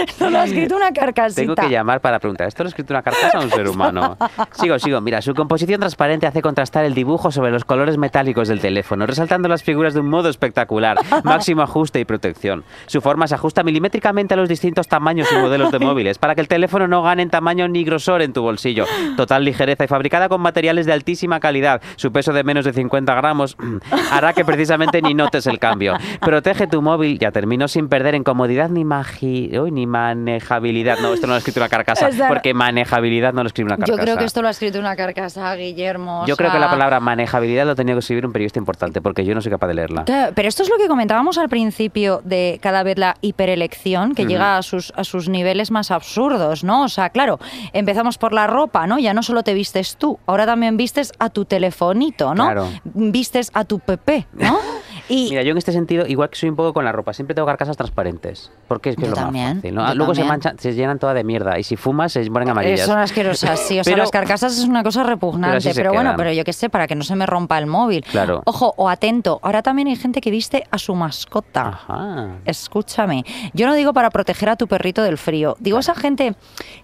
[0.07, 1.41] Esto lo ha escrito una carcasita.
[1.41, 4.17] Tengo que llamar para preguntar, ¿esto lo ha escrito una carcasa o un ser humano?
[4.53, 4.99] Sigo, sigo.
[5.01, 9.47] Mira, su composición transparente hace contrastar el dibujo sobre los colores metálicos del teléfono, resaltando
[9.47, 10.97] las figuras de un modo espectacular.
[11.23, 12.63] Máximo ajuste y protección.
[12.87, 16.41] Su forma se ajusta milimétricamente a los distintos tamaños y modelos de móviles, para que
[16.41, 18.85] el teléfono no gane en tamaño ni grosor en tu bolsillo.
[19.17, 21.81] Total ligereza y fabricada con materiales de altísima calidad.
[22.03, 23.55] Su peso de menos de 50 gramos
[24.11, 25.93] hará que precisamente ni notes el cambio.
[26.19, 30.97] Protege tu móvil, ya termino, sin perder en comodidad ni, magi- uy, ni manejabilidad.
[31.01, 33.97] No, esto no lo ha escrito una carcasa, porque manejabilidad no lo escribe una carcasa.
[33.97, 36.25] Yo creo que esto lo ha escrito una carcasa, Guillermo.
[36.27, 39.33] Yo creo que la palabra manejabilidad lo tenía que escribir un periodista importante, porque yo
[39.33, 40.03] no soy capaz de leerla.
[40.03, 44.25] Claro, Pero esto es lo que comentábamos al principio de cada vez la hiperelección, que
[44.25, 46.83] llega a sus, a sus niveles más absurdos, ¿no?
[46.83, 47.39] O sea, claro,
[47.71, 48.99] empezamos por la ropa, ¿no?
[48.99, 51.45] Ya no solo te vistes tú, ahora también vistes a tu
[51.93, 52.43] telefonito, ¿no?
[52.45, 52.69] Claro.
[52.83, 54.59] Vistes a tu PP, ¿no?
[55.09, 57.35] Y Mira, yo en este sentido, igual que soy un poco con la ropa, siempre
[57.35, 58.51] tengo carcasas transparentes.
[58.67, 59.75] Porque es que es lo también, más fácil.
[59.75, 59.87] ¿no?
[59.89, 61.59] yo Luego se manchan, se llenan toda de mierda.
[61.59, 62.85] Y si fumas, se ponen amarillas.
[62.87, 63.79] son asquerosas, sí.
[63.79, 65.71] O sea, Pero- las carcasas es una cosa repugnante.
[65.73, 68.03] Pero, bueno, pero yo qué sé, para que no se me rompa el móvil.
[68.09, 68.41] Claro.
[68.45, 71.67] Ojo, o atento, ahora también hay gente que viste a su mascota.
[71.67, 72.27] Ajá.
[72.45, 76.35] Escúchame, yo no digo para proteger a tu perrito del frío, digo esa gente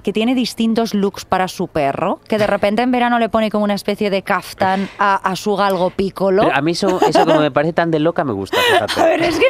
[0.03, 3.63] que tiene distintos looks para su perro, que de repente en verano le pone como
[3.63, 6.43] una especie de kaftan a, a su galgo pícolo.
[6.43, 8.93] Pero a mí eso, eso como me parece tan de loca me gusta, fíjate.
[9.01, 9.45] A ver, es que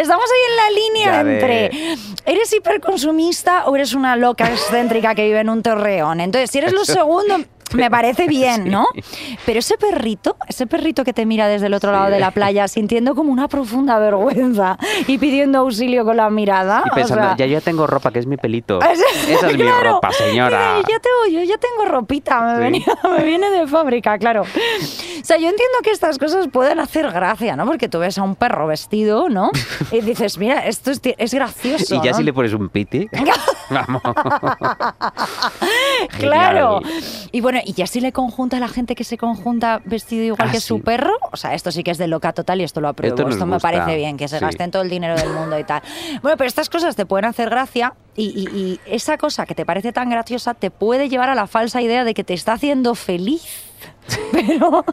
[0.00, 1.96] estamos ahí en la línea Ya de- entre
[2.32, 6.20] ¿eres hiperconsumista o eres una loca excéntrica que vive en un torreón?
[6.20, 7.36] Entonces, si eres lo segundo,
[7.74, 8.86] me parece bien, ¿no?
[9.46, 12.66] Pero ese perrito, ese perrito que te mira desde el otro lado de la playa
[12.68, 16.82] sintiendo como una profunda vergüenza y pidiendo auxilio con la mirada.
[16.86, 18.78] Y o pensando, sea, ya yo tengo ropa, que es mi pelito.
[19.24, 19.94] Sí, Esa es mi claro.
[19.94, 20.76] ropa, señora.
[20.78, 22.62] Sí, ya tengo, yo ya tengo ropita, me, Sí.
[22.62, 24.42] venía- me viene de fábrica, claro.
[24.42, 27.64] O sea, yo entiendo que estas cosas pueden hacer gracia, ¿no?
[27.66, 29.50] Porque tú ves a un perro vestido, ¿no?
[29.90, 31.94] Y dices, mira, esto es, es gracioso.
[31.96, 32.16] Y ya ¿no?
[32.18, 33.08] si le pones un piti.
[33.70, 34.02] Vamos.
[36.18, 36.80] Claro.
[36.82, 37.28] Genial.
[37.32, 40.48] Y bueno, y ya si le conjunta a la gente que se conjunta vestido igual
[40.48, 40.66] Ah, que sí.
[40.68, 43.14] su perro, o sea, esto sí que es de loca total y esto lo apruebo.
[43.28, 43.68] Esto me gusta.
[43.70, 44.44] parece bien, que se Sí.
[44.44, 45.82] gasten todo el dinero del mundo y tal.
[46.22, 49.64] Bueno, pero estas cosas te pueden hacer gracia y, y- y esa cosa que te
[49.66, 52.94] parece tan graciosa te puede llevar a la falsa idea de que te está haciendo
[52.94, 53.42] feliz.
[54.32, 54.84] Pero,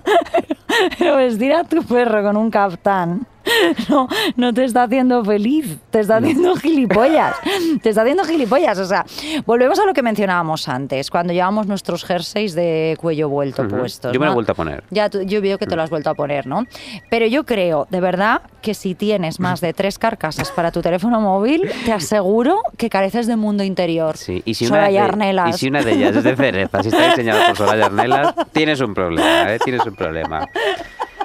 [0.97, 3.25] pero vestir a tu perro con un caftán
[3.89, 7.35] no, no te está haciendo feliz, te está haciendo gilipollas.
[7.81, 8.77] Te está haciendo gilipollas.
[8.79, 9.05] O sea,
[9.45, 14.11] volvemos a lo que mencionábamos antes, cuando llevamos nuestros jerseys de cuello vuelto puestos.
[14.13, 14.35] Yo me lo he ¿no?
[14.35, 14.83] vuelto a poner.
[14.89, 16.65] Ya, tú- yo veo que te lo has vuelto a poner, ¿no?
[17.09, 21.19] Pero yo creo, de verdad, que si tienes más de tres carcasas para tu teléfono
[21.21, 24.17] móvil, te aseguro que careces de mundo interior.
[24.17, 25.55] Sí, y si, Soraya una de, Arnelas.
[25.55, 28.79] y si una de ellas es de cereza, si está diseñada por Soraya Arnelas, tienes
[28.81, 29.59] un problema, ¿eh?
[29.63, 30.47] Tienes un problema.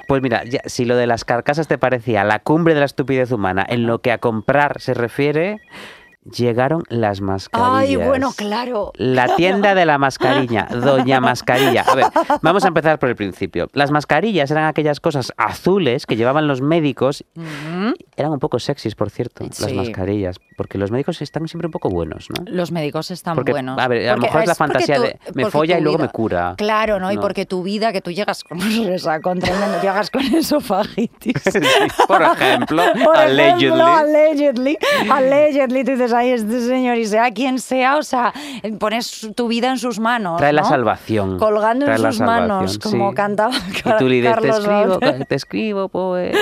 [0.07, 3.31] Pues mira, ya, si lo de las carcasas te parecía la cumbre de la estupidez
[3.31, 5.59] humana, en lo que a comprar se refiere,
[6.35, 7.71] llegaron las mascarillas.
[7.73, 8.91] Ay, bueno, claro.
[8.95, 11.81] La tienda de la mascarilla, Doña Mascarilla.
[11.81, 12.05] A ver,
[12.41, 13.67] vamos a empezar por el principio.
[13.73, 17.23] Las mascarillas eran aquellas cosas azules que llevaban los médicos.
[18.15, 19.73] Eran un poco sexys, por cierto, las Sí.
[19.73, 20.37] mascarillas.
[20.57, 22.43] Porque los médicos están siempre un poco buenos, ¿no?
[22.51, 23.77] Los médicos están Porque, buenos.
[23.79, 26.07] a ver, a lo mejor es la fantasía tú- de me folla y luego vida-
[26.07, 26.55] me cura.
[26.57, 27.11] Claro, ¿no?
[27.11, 27.21] Y No.
[27.21, 31.35] porque tu vida, que tú llegas con un resacón tremendo, llegas con esofagitis.
[32.07, 33.65] Por ejemplo, Por allegedly.
[33.65, 34.77] ejemplo, allegedly,
[35.11, 38.33] allegedly, tú dices, ay, este señor, y sea quien sea, o sea,
[38.79, 40.37] pones tu vida en sus manos.
[40.37, 41.37] Trae la salvación.
[41.37, 43.15] Colgando trae en sus manos, como sí.
[43.15, 45.25] cantaba Y tú le dices, te Carlos escribo, Baute.
[45.25, 46.37] te escribo, pues.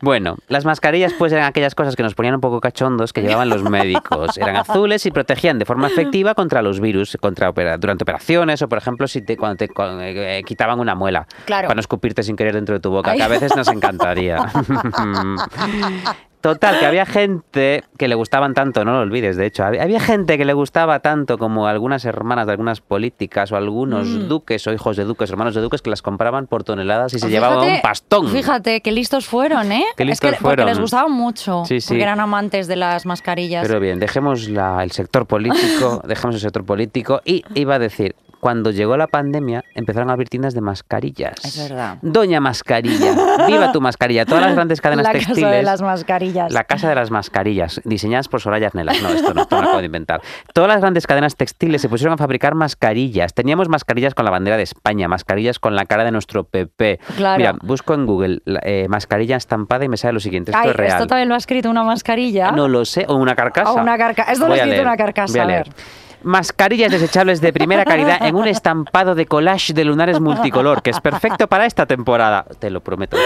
[0.00, 3.48] Bueno, las mascarillas pues eran aquellas cosas que nos ponían un poco cachondos que llevaban
[3.48, 4.36] los médicos.
[4.36, 8.78] Eran azules y protegían de forma efectiva contra los virus, contra durante operaciones o, por
[8.78, 11.68] ejemplo, si te, cuando te eh, quitaban una muela Claro.
[11.68, 13.18] para no escupirte sin querer dentro de tu boca, Ay.
[13.18, 14.44] que a veces nos encantaría.
[16.44, 20.36] Total, que había gente que le gustaban tanto, no lo olvides, de hecho, había, gente
[20.36, 24.28] que le gustaba tanto como algunas hermanas de algunas políticas o algunos Mm.
[24.28, 27.26] duques o hijos de duques, hermanos de duques que las compraban por toneladas y se
[27.26, 28.28] Fíjate- llevaban un pastón.
[28.28, 29.84] Fíjate, qué listos fueron, ¿eh?
[29.96, 30.66] Qué es listos que porque fueron.
[30.66, 31.88] les gustaban mucho, Sí, sí.
[31.88, 33.66] porque eran amantes de las mascarillas.
[33.66, 38.14] Pero bien, dejemos la- el sector político, dejemos el sector político y iba a decir,
[38.44, 41.32] cuando llegó la pandemia empezaron a abrir tiendas de mascarillas.
[41.46, 41.96] Es verdad.
[42.02, 43.14] Doña Mascarilla,
[43.46, 44.26] viva tu mascarilla.
[44.26, 45.40] Todas las grandes cadenas la textiles.
[45.40, 46.52] casa de las mascarillas.
[46.52, 49.00] La casa de las mascarillas, diseñadas por Soraya Arnelas.
[49.00, 50.20] No, esto no, esto me lo acabo de inventar.
[50.52, 53.32] Todas las grandes cadenas textiles se pusieron a fabricar mascarillas.
[53.32, 57.00] Teníamos mascarillas con la bandera de España, mascarillas con la cara de nuestro PP.
[57.16, 57.38] Claro.
[57.38, 60.50] Mira, busco en Google la, eh, mascarilla estampada y me sale lo siguiente.
[60.50, 60.92] Esto Ay, es real.
[60.92, 62.52] esto también lo ha escrito una mascarilla.
[62.52, 63.72] No lo sé, o una carcasa.
[63.72, 65.46] O una carca- esto lo Voy ha a escrito leer, una carcasa, voy a a
[65.46, 65.64] leer.
[65.64, 66.03] ver.
[66.24, 71.00] Mascarillas desechables de primera calidad en un estampado de collage de lunares multicolor, que es
[71.00, 72.44] perfecto para esta temporada.
[72.58, 73.16] Te lo prometo.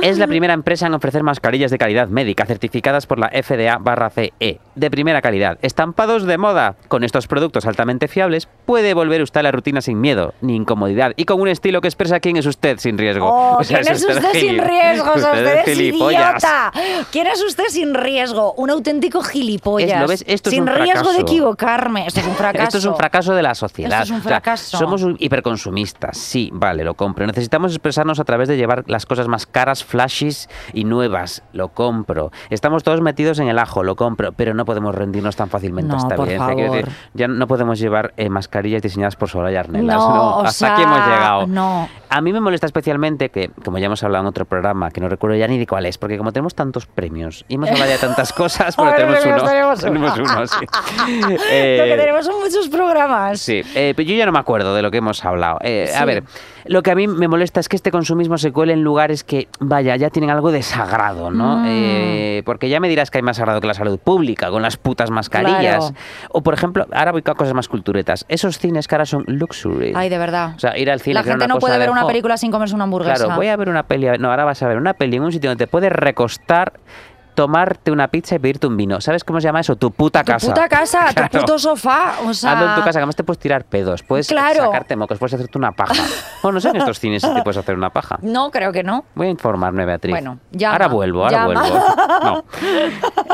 [0.00, 4.10] Es la primera empresa en ofrecer mascarillas de calidad médica certificadas por la FDA barra
[4.10, 6.74] CE, de primera calidad, estampados de moda.
[6.88, 11.12] Con estos productos altamente fiables puede volver usted a la rutina sin miedo ni incomodidad
[11.16, 13.26] y con un estilo que expresa quién es usted sin riesgo.
[13.28, 15.12] Oh, O sea, ¿Quién es usted sin riesgo?
[15.12, 16.72] O sea, usted usted es idiota.
[17.12, 18.52] ¿Quién es usted sin riesgo?
[18.54, 19.90] Un auténtico gilipollas.
[19.92, 20.24] Es- ¿lo ves?
[20.26, 22.06] Esto es sin un riesgo de equivocarme.
[22.06, 22.64] Esto es un fracaso.
[22.64, 24.02] Esto es un fracaso de la sociedad.
[24.02, 24.76] Esto es un O sea, fracaso.
[24.78, 27.26] somos hiperconsumistas, sí, vale, lo compro.
[27.26, 32.30] Necesitamos expresarnos a través de llevar las cosas más caras, flashes y nuevas, lo compro.
[32.50, 35.98] Estamos todos metidos en el ajo, lo compro, pero no podemos rendirnos tan fácilmente No,
[35.98, 36.54] esta por evidencia.
[36.64, 36.76] Favor.
[36.76, 39.96] decir, ya no podemos llevar eh, mascarillas diseñadas por Soraya Arnelas.
[39.96, 41.46] No, No, hasta aquí hemos sea, llegado.
[41.46, 41.88] no.
[42.10, 45.08] A mí me molesta especialmente que, como ya hemos hablado en otro programa, que no
[45.08, 47.92] recuerdo ya ni de cuál es, porque como tenemos tantos premios y hemos hablado ya
[47.96, 49.42] de tantas cosas, pero tenemos uno.
[49.42, 49.92] tenemos uno.
[49.92, 50.66] Tenemos uno, sí.
[51.22, 53.40] Lo Eh, que tenemos son muchos programas.
[53.40, 55.58] Sí, eh, pero yo ya no me acuerdo de lo que hemos hablado.
[55.62, 56.22] Eh, A ver,
[56.66, 59.48] lo que a mí me molesta es que este consumismo se cuele en lugares que,
[59.60, 61.58] vaya, ya tienen algo de sagrado, ¿no?
[61.58, 61.66] Mm.
[61.68, 64.76] Eh, porque ya me dirás que hay más sagrado que la salud pública, con las
[64.76, 65.90] putas mascarillas.
[65.90, 65.94] Claro.
[66.30, 68.24] O, por ejemplo, ahora voy a cosas más culturetas.
[68.28, 69.92] Esos cines que ahora son luxury.
[69.94, 70.54] Ay, de verdad.
[70.56, 72.36] O sea, ir al cine La gente una no puede ver de, una "Jo, película
[72.36, 73.24] sin comerse una hamburguesa.
[73.24, 74.06] Claro, voy a ver una peli.
[74.18, 76.72] No, ahora vas a ver una peli en un sitio donde te puedes recostar,
[77.34, 79.00] tomarte una pizza y pedirte un vino.
[79.00, 79.76] ¿Sabes cómo se llama eso?
[79.76, 80.46] Tu puta Tu casa.
[80.48, 81.28] puta casa, Claro.
[81.30, 82.14] tu puto sofá.
[82.26, 84.64] O sea, Hazlo en tu casa, que además te puedes tirar pedos, puedes Claro.
[84.66, 85.94] sacarte mocos, puedes hacerte una paja.
[86.44, 88.18] Bueno, no sé en estos cines si te puedes hacer una paja.
[88.20, 89.06] No, creo que no.
[89.14, 90.10] Voy a informarme, Beatriz.
[90.12, 91.60] Bueno, llama, Ahora vuelvo, ahora llama.
[91.62, 91.84] vuelvo.
[92.22, 92.44] No.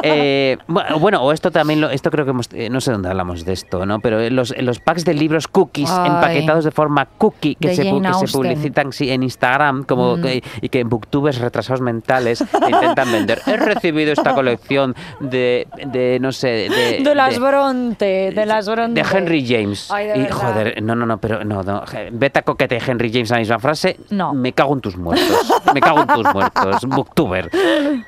[0.02, 3.08] Eh, bu- bueno, o esto también, lo, esto creo que hemos, eh, no sé dónde
[3.08, 3.98] hablamos de esto, ¿no?
[4.00, 6.08] Pero eh, los, los packs de libros cookies Ay.
[6.08, 10.22] empaquetados de forma cookie que, se, que se publicitan sí, en Instagram como Mm.
[10.22, 13.42] que- y que en booktubers retrasados mentales intentan vender.
[13.46, 13.56] He
[13.90, 19.02] recibido esta colección de, de no sé, de, De las de- Bronte, de las Bronte.
[19.02, 19.90] de Henry James.
[19.90, 21.82] Ay, de y joder, no, no, no, pero no, no.
[22.12, 23.96] Vete a coquete Henry James la misma frase.
[24.10, 24.32] No.
[24.34, 25.52] Me cago en tus muertos.
[25.74, 26.84] Me cago en tus muertos.
[26.86, 27.50] Booktuber.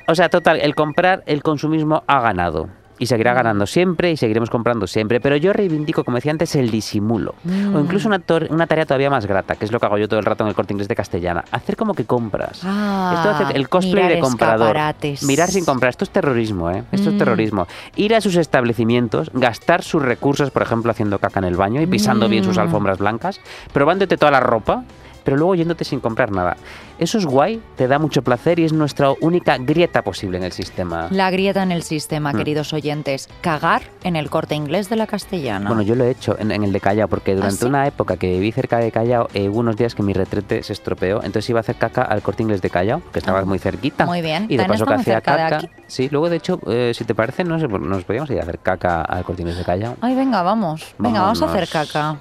[0.07, 2.69] O sea, total, el comprar, el consumismo ha ganado.
[3.03, 3.07] Y Mm.
[3.07, 5.19] seguirá ganando siempre y seguiremos comprando siempre.
[5.19, 7.35] Pero yo reivindico, como decía antes, el disimulo.
[7.43, 7.75] Mm.
[7.75, 10.19] O incluso una, una tarea todavía más grata, que es lo que hago yo todo
[10.19, 11.43] el rato en el corte inglés de castellana.
[11.51, 12.61] Hacer como que compras.
[12.63, 14.77] Ah, Esto hace el cosplay mirar de comprador.
[15.23, 15.89] Mirar sin comprar.
[15.89, 16.83] Esto es terrorismo, ¿eh?
[16.91, 17.17] Esto es Mm.
[17.19, 17.67] terrorismo.
[17.97, 21.87] Ir a sus establecimientos, gastar sus recursos, por ejemplo, haciendo caca en el baño y
[21.87, 22.61] pisando bien sus Mm.
[22.61, 23.41] alfombras blancas,
[23.73, 24.83] probándote toda la ropa
[25.23, 26.57] pero luego yéndote sin comprar nada.
[26.99, 30.51] Eso es guay, te da mucho placer y es nuestra única grieta posible en el
[30.51, 31.07] sistema.
[31.11, 32.37] La grieta en el sistema, Mm.
[32.37, 33.29] queridos oyentes.
[33.41, 35.67] Cagar en el corte inglés de la castellana.
[35.67, 37.65] Bueno, yo lo he hecho en, en el de Callao, porque durante sí?
[37.65, 40.73] una época que viví cerca de Callao, eh, hubo unos días que mi retrete se
[40.73, 44.03] estropeó, entonces iba a hacer caca al corte inglés de Callao, que estaba muy cerquita.
[44.03, 44.07] Ah.
[44.07, 44.45] Muy bien.
[44.49, 45.61] Y de paso que hacía caca.
[45.87, 48.43] Sí, luego de hecho, eh, si te parece, no sé, pues nos podíamos ir a
[48.43, 49.95] hacer caca al corte inglés de Callao.
[50.01, 50.93] Ay, venga, vamos.
[50.97, 52.17] Venga, vamos a hacer caca.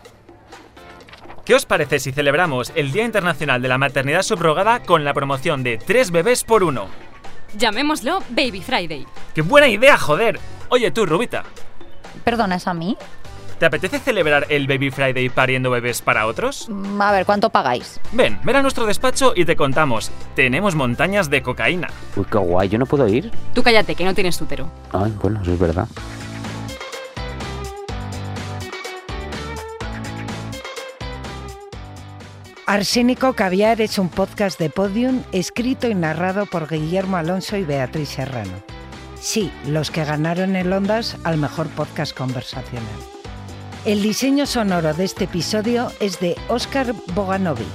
[1.44, 5.62] ¿Qué os parece si celebramos el Día Internacional de la Maternidad Subrogada con la promoción
[5.64, 6.86] de tres bebés por uno?
[7.56, 9.06] Llamémoslo Baby Friday.
[9.34, 10.38] ¡Qué buena idea, joder!
[10.68, 11.42] Oye tú, Rubita,
[12.24, 12.96] Perdona, ¿es a mí?
[13.58, 16.68] ¿te apetece celebrar el Baby Friday pariendo bebés para otros?
[16.68, 18.00] Mm, A ver, ¿cuánto pagáis?
[18.12, 20.10] Ven, ven a nuestro despacho y te contamos.
[20.34, 21.88] Tenemos montañas de cocaína.
[22.16, 23.30] Uy, qué guay, ¿yo no puedo ir?
[23.54, 24.68] Tú cállate, que no tienes útero.
[24.92, 25.86] Ay, bueno, eso es verdad.
[32.66, 38.10] Arsénico Caviar es un podcast de Podium escrito y narrado por Guillermo Alonso y Beatriz
[38.10, 38.52] Serrano.
[39.20, 42.86] Sí, los que ganaron el Ondas al mejor podcast conversacional.
[43.84, 47.66] El diseño sonoro de este episodio es de Óscar Boganovic.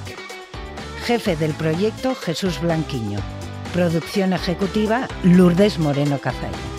[1.06, 3.20] Jefe del proyecto Jesús Blanquiño.
[3.74, 6.77] Producción ejecutiva Lourdes Moreno Cazalla.